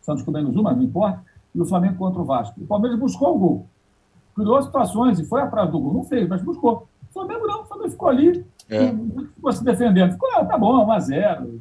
[0.00, 1.22] Santos com menos uma, não importa,
[1.54, 2.60] e o Flamengo contra o Vasco.
[2.60, 3.66] O Palmeiras buscou o gol.
[4.40, 5.94] Criou situações e foi atrás do gol.
[5.94, 6.88] Não fez, mas buscou.
[7.10, 7.62] O Flamengo não.
[7.62, 8.88] O Flamengo ficou ali, é.
[9.34, 10.12] ficou se defendendo.
[10.12, 11.60] Ficou, ah, tá bom, 1 a 0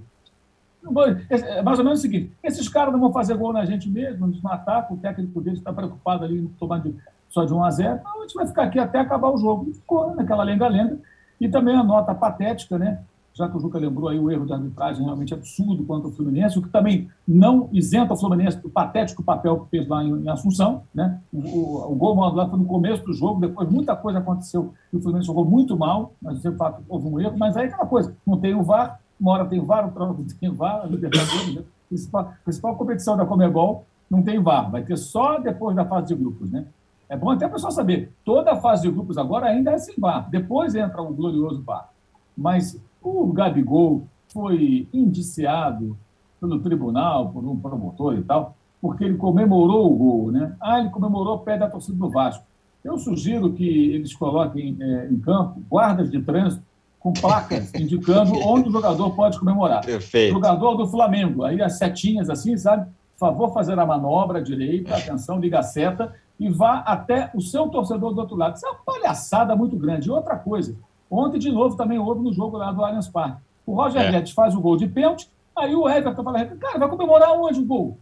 [1.30, 4.28] é mais ou menos o seguinte: esses caras não vão fazer gol na gente mesmo,
[4.28, 6.96] nos matar, o técnico deles está preocupado ali em tomar de,
[7.28, 9.70] só de 1 a 0 então a gente vai ficar aqui até acabar o jogo.
[9.70, 10.98] E ficou naquela lenga-lenga.
[11.40, 13.00] E também a nota patética, né?
[13.40, 16.60] Já que o Juca lembrou aí o erro de arbitragem realmente absurdo quanto ao Fluminense,
[16.60, 20.30] o que também não isenta o Fluminense do patético papel que fez lá em, em
[20.30, 20.84] Assunção.
[20.94, 21.22] Né?
[21.32, 24.98] O, o, o gol lá foi no começo do jogo, depois muita coisa aconteceu e
[24.98, 28.14] o Fluminense jogou muito mal, mas de fato houve um erro, mas aí aquela coisa,
[28.28, 31.64] não tem o VAR, uma hora tem VAR, outra hora tem VAR, a Libertadores, né?
[31.88, 36.16] principal, principal competição da Comebol não tem VAR, vai ter só depois da fase de
[36.16, 36.66] grupos, né?
[37.08, 39.96] É bom até o pessoal saber, toda a fase de grupos agora ainda é sem
[39.98, 41.90] VAR, depois entra o glorioso VAR.
[42.38, 45.98] Mas o Gabigol foi indiciado
[46.40, 50.56] pelo tribunal, por um promotor e tal, porque ele comemorou o gol, né?
[50.62, 52.44] Ah, ele comemorou pé da torcida do Vasco.
[52.84, 56.64] Eu sugiro que eles coloquem é, em campo guardas de trânsito
[57.00, 59.84] com placas indicando onde o jogador pode comemorar.
[59.84, 60.34] Perfeito.
[60.34, 62.90] Jogador do Flamengo, aí as setinhas assim, sabe?
[63.18, 68.14] Favor fazer a manobra direita, atenção, liga a seta e vá até o seu torcedor
[68.14, 68.56] do outro lado.
[68.56, 70.08] Isso é uma palhaçada muito grande.
[70.08, 70.74] E outra coisa,
[71.10, 73.42] Ontem, de novo, também houve no jogo lá do Allianz Parque.
[73.66, 74.12] O Roger é.
[74.12, 77.66] Guedes faz o gol de pênalti, aí o Everton fala, cara, vai comemorar onde o
[77.66, 77.98] gol?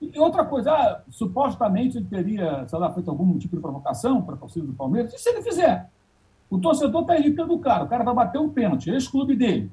[0.00, 4.34] E outra coisa, ah, supostamente ele teria, sei lá, feito algum tipo de provocação para
[4.34, 5.14] a torcida do Palmeiras.
[5.14, 5.88] E se ele fizer?
[6.50, 9.70] O torcedor está irritando o cara, o cara vai bater um pênalti, ex-clube dele.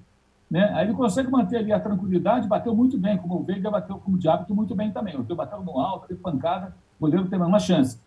[0.49, 0.71] Né?
[0.73, 4.15] Aí ele consegue manter ali a tranquilidade, bateu muito bem, como o Veiga bateu como
[4.15, 5.15] o Diabo, muito bem também.
[5.15, 7.99] O bateu no alto, teve pancada, o goleiro teve uma chance.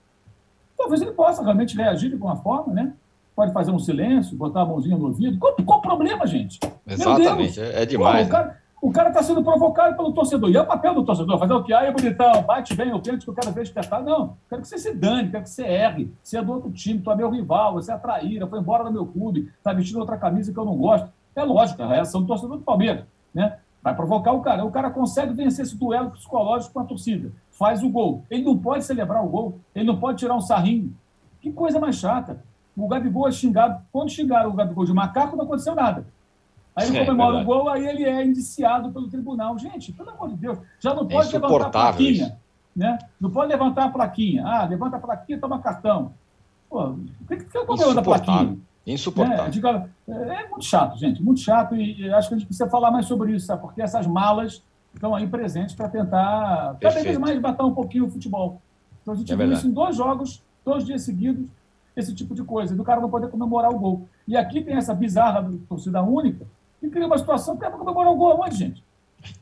[0.76, 2.94] talvez ele possa realmente reagir de alguma forma, né?
[3.34, 5.38] Pode fazer um silêncio, botar a mãozinha no ouvido.
[5.38, 6.60] Qual, qual o problema, gente?
[6.86, 8.28] Exatamente, é, é, demais.
[8.28, 8.36] Pô,
[8.82, 10.50] o cara está sendo provocado pelo torcedor.
[10.50, 11.72] E é o papel do torcedor, fazer o que?
[11.72, 14.02] Ah, é bonitão, bate bem, o pênalti que eu quero ver despertar.
[14.02, 16.12] Não, quero que você se dane, quero que você erre.
[16.20, 18.92] Você é do outro time, tu é meu rival, você é traíra, foi embora do
[18.92, 21.08] meu clube, está vestindo outra camisa que eu não gosto.
[21.36, 23.04] É lógico, é a reação do torcedor do Palmeiras.
[23.32, 23.56] Né?
[23.80, 24.64] Vai provocar o cara.
[24.64, 27.32] O cara consegue vencer esse duelo psicológico com a torcida.
[27.50, 28.24] Faz o gol.
[28.28, 29.60] Ele não pode celebrar o gol.
[29.74, 30.92] Ele não pode tirar um sarrinho.
[31.40, 32.44] Que coisa mais chata.
[32.76, 33.82] O Gabigol é xingado.
[33.92, 36.06] Quando xingaram o Gabigol de macaco, não aconteceu nada.
[36.74, 39.58] Aí ele é, comemora o gol, aí ele é indiciado pelo tribunal.
[39.58, 42.38] Gente, pelo amor de Deus, já não pode é levantar a plaquinha.
[42.74, 42.98] Né?
[43.20, 44.46] Não pode levantar a plaquinha.
[44.46, 46.14] Ah, levanta a plaquinha, toma cartão.
[46.70, 48.58] Pô, o que, que é o problema da plaquinha?
[48.86, 49.88] Insuportável.
[50.08, 51.76] É, é, muito chato, gente, muito chato.
[51.76, 53.60] E acho que a gente precisa falar mais sobre isso, sabe?
[53.60, 54.62] Porque essas malas
[54.94, 58.60] estão aí presentes para tentar cada vez mais matar um pouquinho o futebol.
[59.02, 61.48] Então a gente é viu isso em dois jogos, dois dias seguidos,
[61.96, 64.08] esse tipo de coisa, do cara não poder comemorar o gol.
[64.26, 66.46] E aqui tem essa bizarra torcida única,
[66.82, 68.84] e cria uma situação que é para comemorar o gol aonde, gente?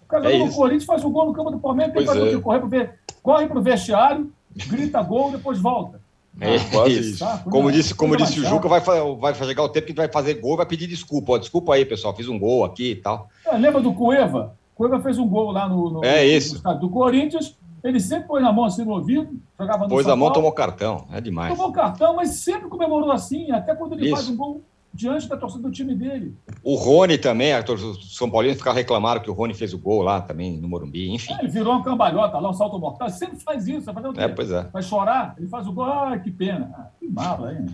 [0.02, 2.22] O cara é do Corinthians faz o gol no campo do Palmeiras, tem que fazer
[2.22, 2.42] o quê?
[2.42, 2.88] Correr pro,
[3.22, 4.30] corre para o vestiário,
[4.68, 6.00] grita gol, depois volta.
[6.40, 7.18] É, ah, isso.
[7.18, 10.34] Saco, como disse, como disse o Juca, vai, vai chegar o tempo que vai fazer
[10.34, 11.32] gol vai pedir desculpa.
[11.32, 13.28] Ó, desculpa aí, pessoal, fiz um gol aqui e tal.
[13.44, 14.54] É, lembra do Cueva?
[14.74, 16.62] Cueva fez um gol lá no, no, é isso.
[16.64, 17.56] no do Corinthians.
[17.82, 21.06] Ele sempre pôs na mão assim no ouvido, jogava no Pôs a mão, tomou cartão.
[21.12, 21.54] É demais.
[21.54, 24.14] Tomou cartão, mas sempre comemorou assim, até quando ele isso.
[24.14, 24.62] faz um gol
[24.92, 26.36] diante da torcida do time dele.
[26.62, 29.78] O Rony também, a torcida do São Paulino ficar reclamando que o Rony fez o
[29.78, 31.32] gol lá também no Morumbi, enfim.
[31.32, 33.08] É, ele virou uma cambalhota lá, um salto mortal.
[33.08, 34.20] Ele sempre faz isso, vai fazer o quê?
[34.20, 34.62] É, pois é.
[34.64, 36.70] Vai chorar, ele faz o gol, ah, que pena.
[36.74, 37.66] Ah, que mala, hein?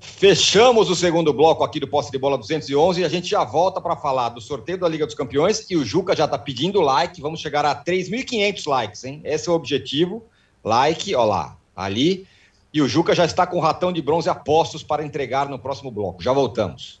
[0.00, 3.80] Fechamos o segundo bloco aqui do Posse de Bola 211 e a gente já volta
[3.80, 7.20] para falar do sorteio da Liga dos Campeões e o Juca já está pedindo like,
[7.20, 9.20] vamos chegar a 3.500 likes, hein?
[9.24, 10.24] Esse é o objetivo.
[10.62, 12.26] Like, ó lá, ali.
[12.72, 15.58] E o Juca já está com o ratão de bronze a postos para entregar no
[15.58, 16.22] próximo bloco.
[16.22, 17.00] Já voltamos.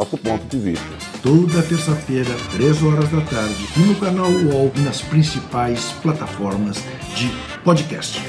[0.01, 0.87] nosso ponto de vista.
[1.21, 6.77] Toda terça-feira, 3 horas da tarde, no canal UOL e nas principais plataformas
[7.15, 7.29] de
[7.63, 8.19] podcast.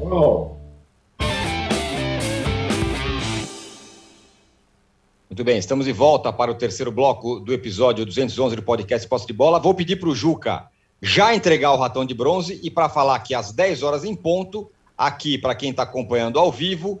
[0.00, 0.52] Oh.
[5.28, 9.26] Muito bem, estamos de volta para o terceiro bloco do episódio 211 do podcast Posse
[9.26, 9.58] de Bola.
[9.58, 10.68] Vou pedir para o Juca
[11.02, 14.70] já entregar o ratão de bronze e para falar que às 10 horas em ponto,
[14.98, 17.00] aqui para quem está acompanhando ao vivo,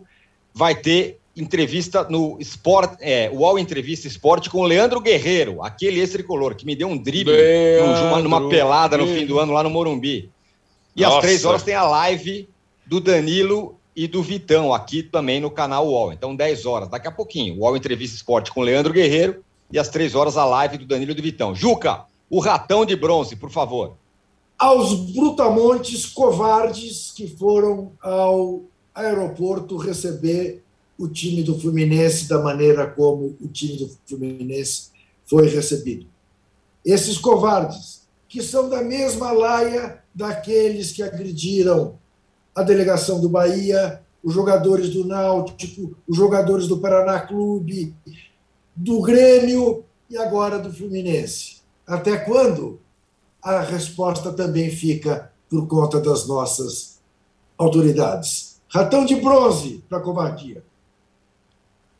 [0.54, 6.54] vai ter entrevista no Sport, é, UOL Entrevista Esporte com o Leandro Guerreiro, aquele ex-tricolor
[6.54, 7.34] que me deu um drible
[7.80, 10.30] numa, numa, pelada no fim do ano lá no Morumbi.
[10.96, 11.16] E Nossa.
[11.16, 12.48] às três horas tem a live
[12.86, 16.12] do Danilo e do Vitão, aqui também no canal UOL.
[16.12, 20.14] Então, 10 horas, daqui a pouquinho, UOL Entrevista Esporte com Leandro Guerreiro e às 3
[20.14, 21.54] horas a live do Danilo e do Vitão.
[21.54, 23.96] Juca, o ratão de bronze, por favor.
[24.58, 30.64] Aos brutamontes covardes que foram ao aeroporto receber
[30.98, 34.90] o time do Fluminense da maneira como o time do Fluminense
[35.24, 36.06] foi recebido.
[36.84, 41.96] Esses covardes, que são da mesma laia daqueles que agrediram
[42.52, 47.94] a delegação do Bahia, os jogadores do Náutico, os jogadores do Paraná Clube,
[48.74, 51.58] do Grêmio e agora do Fluminense.
[51.86, 52.80] Até quando?
[53.48, 57.00] A resposta também fica por conta das nossas
[57.56, 58.60] autoridades.
[58.68, 60.62] Ratão de bronze para a covardia.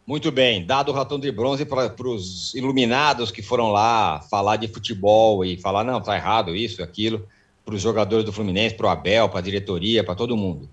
[0.07, 4.69] Muito bem, dado o ratão de bronze para os iluminados que foram lá falar de
[4.69, 7.27] futebol e falar, não, tá errado isso, aquilo
[7.65, 10.69] para os jogadores do Fluminense, para o Abel, para a diretoria, para todo mundo.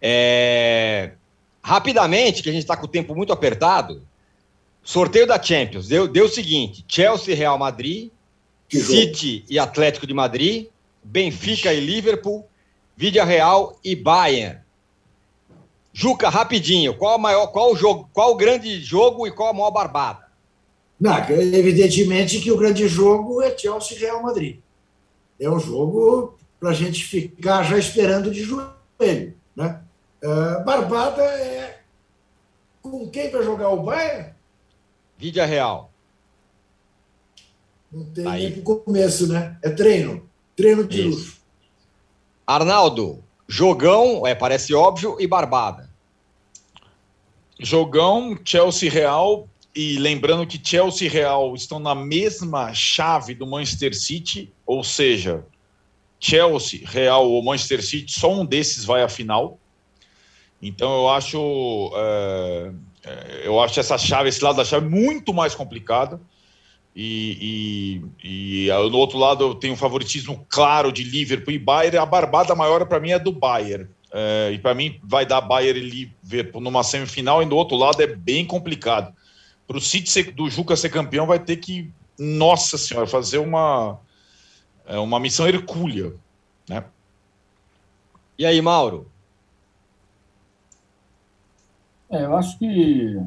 [0.00, 1.12] É...
[1.62, 4.00] Rapidamente, que a gente está com o tempo muito apertado,
[4.82, 8.10] sorteio da Champions deu, deu o seguinte: Chelsea, Real Madrid,
[8.80, 10.68] City e Atlético de Madrid,
[11.02, 12.46] Benfica e Liverpool,
[12.96, 14.58] Vídea Real e Bayern.
[15.92, 19.52] Juca, rapidinho, qual o maior, qual o jogo, qual o grande jogo e qual a
[19.52, 20.24] maior barbada?
[21.00, 24.58] Não, evidentemente que o grande jogo é Chelsea Real Madrid.
[25.38, 29.34] É um jogo para a gente ficar já esperando de joelho.
[29.54, 29.80] Né?
[30.22, 31.80] Uh, Barbada é
[32.80, 34.34] com quem para jogar o Bayern?
[35.16, 35.90] Vídea Real.
[37.92, 38.42] Não tem Aí.
[38.44, 39.56] nem pro começo, né?
[39.62, 40.28] É treino.
[40.56, 41.08] Treino de Isso.
[41.08, 41.40] luxo.
[42.46, 45.90] Arnaldo, jogão, é, parece óbvio, e Barbada.
[47.58, 53.94] Jogão, Chelsea Real, e lembrando que Chelsea e Real estão na mesma chave do Manchester
[53.94, 55.44] City, ou seja,
[56.20, 59.58] Chelsea, Real ou Manchester City, só um desses vai à final.
[60.62, 62.72] Então eu acho, é,
[63.44, 66.20] eu acho essa chave, esse lado da chave muito mais complicado.
[66.96, 71.98] E, e, e, no outro lado eu tenho um favoritismo claro de Liverpool e Bayern.
[71.98, 73.88] A barbada maior para mim é do Bayern.
[74.12, 75.90] É, e para mim vai dar Bayern e
[76.22, 79.12] Liverpool numa semifinal e do outro lado é bem complicado.
[79.66, 83.98] Para o City ser, do Juca ser campeão vai ter que, nossa senhora, fazer uma,
[84.86, 86.12] é, uma missão hercúlea.
[86.68, 86.84] Né?
[88.38, 89.10] E aí, Mauro?
[92.08, 93.18] É, eu acho que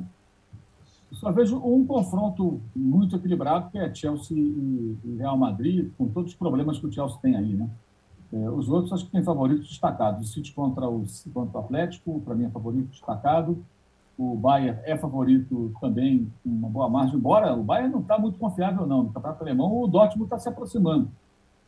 [1.14, 6.38] só vejo um confronto muito equilibrado, que é Chelsea e Real Madrid, com todos os
[6.38, 7.70] problemas que o Chelsea tem aí, né?
[8.32, 10.30] É, os outros acho que tem favoritos destacados.
[10.30, 13.64] O City contra o, contra o Atlético, para mim é favorito destacado.
[14.18, 18.39] O Bayern é favorito também com uma boa margem, embora o Bayern não está muito
[18.39, 19.03] confiável, não.
[19.03, 21.10] No Campeonato Alemão, o Dortmund está se aproximando.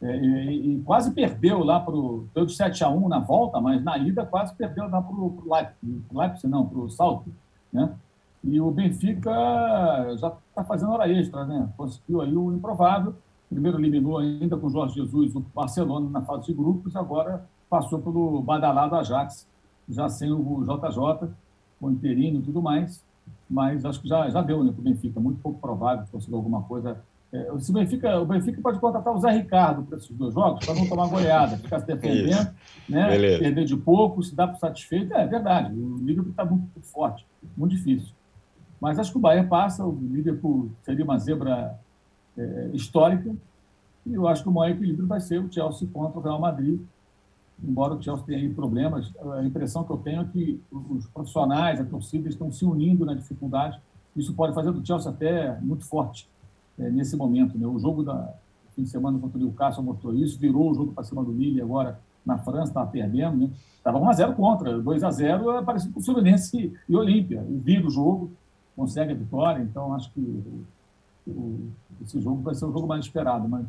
[0.02, 2.26] É, e, e, quase perdeu lá para o.
[2.34, 5.44] Deu de 7 a 1 na volta, mas na ida quase perdeu lá para o
[5.46, 7.32] Leipzig, Leipzig, não, para o Salto.
[7.72, 7.94] Né?
[8.44, 9.32] E o Benfica
[10.18, 11.70] já está fazendo hora extra, né?
[11.76, 13.14] Conseguiu aí o improvável.
[13.50, 18.00] Primeiro eliminou ainda com o Jorge Jesus o Barcelona na fase de grupos, agora passou
[18.00, 19.48] pelo badalado Ajax,
[19.88, 21.30] já sem o JJ,
[21.82, 23.04] o interino e tudo mais.
[23.50, 26.36] Mas acho que já, já deu né, para o Benfica, muito pouco provável que conseguir
[26.36, 26.98] alguma coisa.
[27.32, 30.74] É, o, Benfica, o Benfica pode contratar o Zé Ricardo para esses dois jogos, para
[30.74, 32.52] não tomar goleada, ficar se defendendo,
[32.88, 35.14] né, perder de pouco, se dar por satisfeito.
[35.14, 37.26] É, é verdade, o Liverpool está muito forte,
[37.56, 38.14] muito difícil.
[38.80, 41.78] Mas acho que o Bahia passa, o Liverpool seria uma zebra
[42.38, 43.36] é, histórica,
[44.06, 46.80] e eu acho que o maior equilíbrio vai ser o Chelsea contra o Real Madrid,
[47.62, 51.84] embora o Chelsea tenha problemas, a impressão que eu tenho é que os profissionais, a
[51.84, 53.80] torcida estão se unindo na dificuldade,
[54.16, 56.30] isso pode fazer do Chelsea até muito forte
[56.78, 57.58] é, nesse momento.
[57.58, 57.68] Né?
[57.68, 58.34] O jogo da
[58.76, 61.62] fim de semana contra o Newcastle mostrou isso, virou o jogo para cima do Lille
[61.62, 63.50] agora na França, estava perdendo, né?
[63.78, 68.32] Estava 1x0 contra, 2x0 é parecido com o Fluminense e Olímpia, vira o jogo,
[68.80, 70.66] consegue a vitória, então acho que o,
[71.28, 71.70] o,
[72.02, 73.66] esse jogo vai ser o jogo mais esperado, mas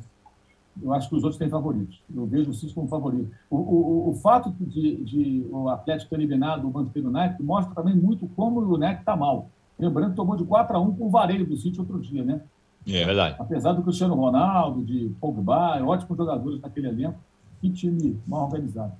[0.81, 2.01] eu acho que os outros têm favoritos.
[2.15, 3.29] Eu vejo o Cis como favorito.
[3.51, 7.97] O, o, o fato de, de, o Atlético ter eliminado o Manchester United mostra também
[7.97, 9.49] muito como o United está mal.
[9.77, 12.41] Lembrando que tomou de 4 a 1 com o vareio do City outro dia, né?
[12.87, 13.35] É verdade.
[13.39, 17.19] Apesar do Cristiano Ronaldo, de Pogba, ótimos jogadores naquele elenco,
[17.61, 18.93] que time mal organizado.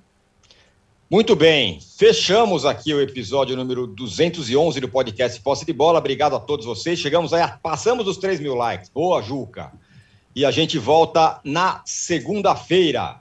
[1.11, 5.99] Muito bem, fechamos aqui o episódio número 211 do podcast Posse de Bola.
[5.99, 6.97] Obrigado a todos vocês.
[6.99, 8.87] Chegamos aí, passamos os 3 mil likes.
[8.87, 9.73] Boa, Juca.
[10.33, 13.19] E a gente volta na segunda-feira.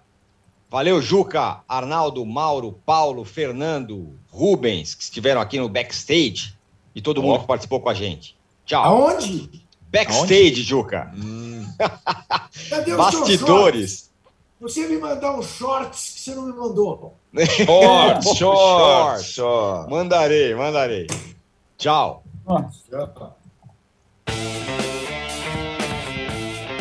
[0.70, 6.54] Valeu, Juca, Arnaldo, Mauro, Paulo, Fernando, Rubens, que estiveram aqui no backstage
[6.94, 7.22] e todo oh.
[7.24, 8.36] mundo que participou com a gente.
[8.64, 8.84] Tchau.
[8.84, 9.64] Aonde?
[9.90, 10.62] Backstage, Aonde?
[10.62, 11.12] Juca.
[11.16, 11.66] Hum.
[12.96, 14.09] Bastidores.
[14.60, 17.14] Você me mandar um shorts que você não me mandou.
[17.32, 19.90] Shorts, shorts, shorts.
[19.90, 21.06] Mandarei, mandarei.
[21.78, 22.22] Tchau.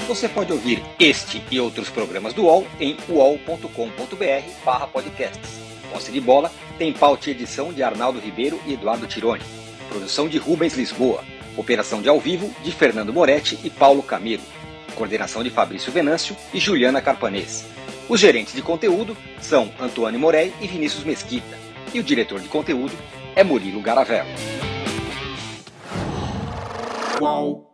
[0.09, 5.61] Você pode ouvir este e outros programas do UOL em uol.com.br barra podcasts.
[5.89, 9.43] Posse de bola tem pauta e edição de Arnaldo Ribeiro e Eduardo Tironi.
[9.87, 11.23] Produção de Rubens Lisboa.
[11.55, 14.43] Operação de ao vivo de Fernando Moretti e Paulo Camilo
[14.99, 17.65] coordenação de Fabrício Venâncio e Juliana Carpanês.
[18.09, 21.57] Os gerentes de conteúdo são Antônio Morei e Vinícius Mesquita.
[21.93, 22.93] E o diretor de conteúdo
[23.33, 24.29] é Murilo Garavello.
[27.17, 27.68] Qual?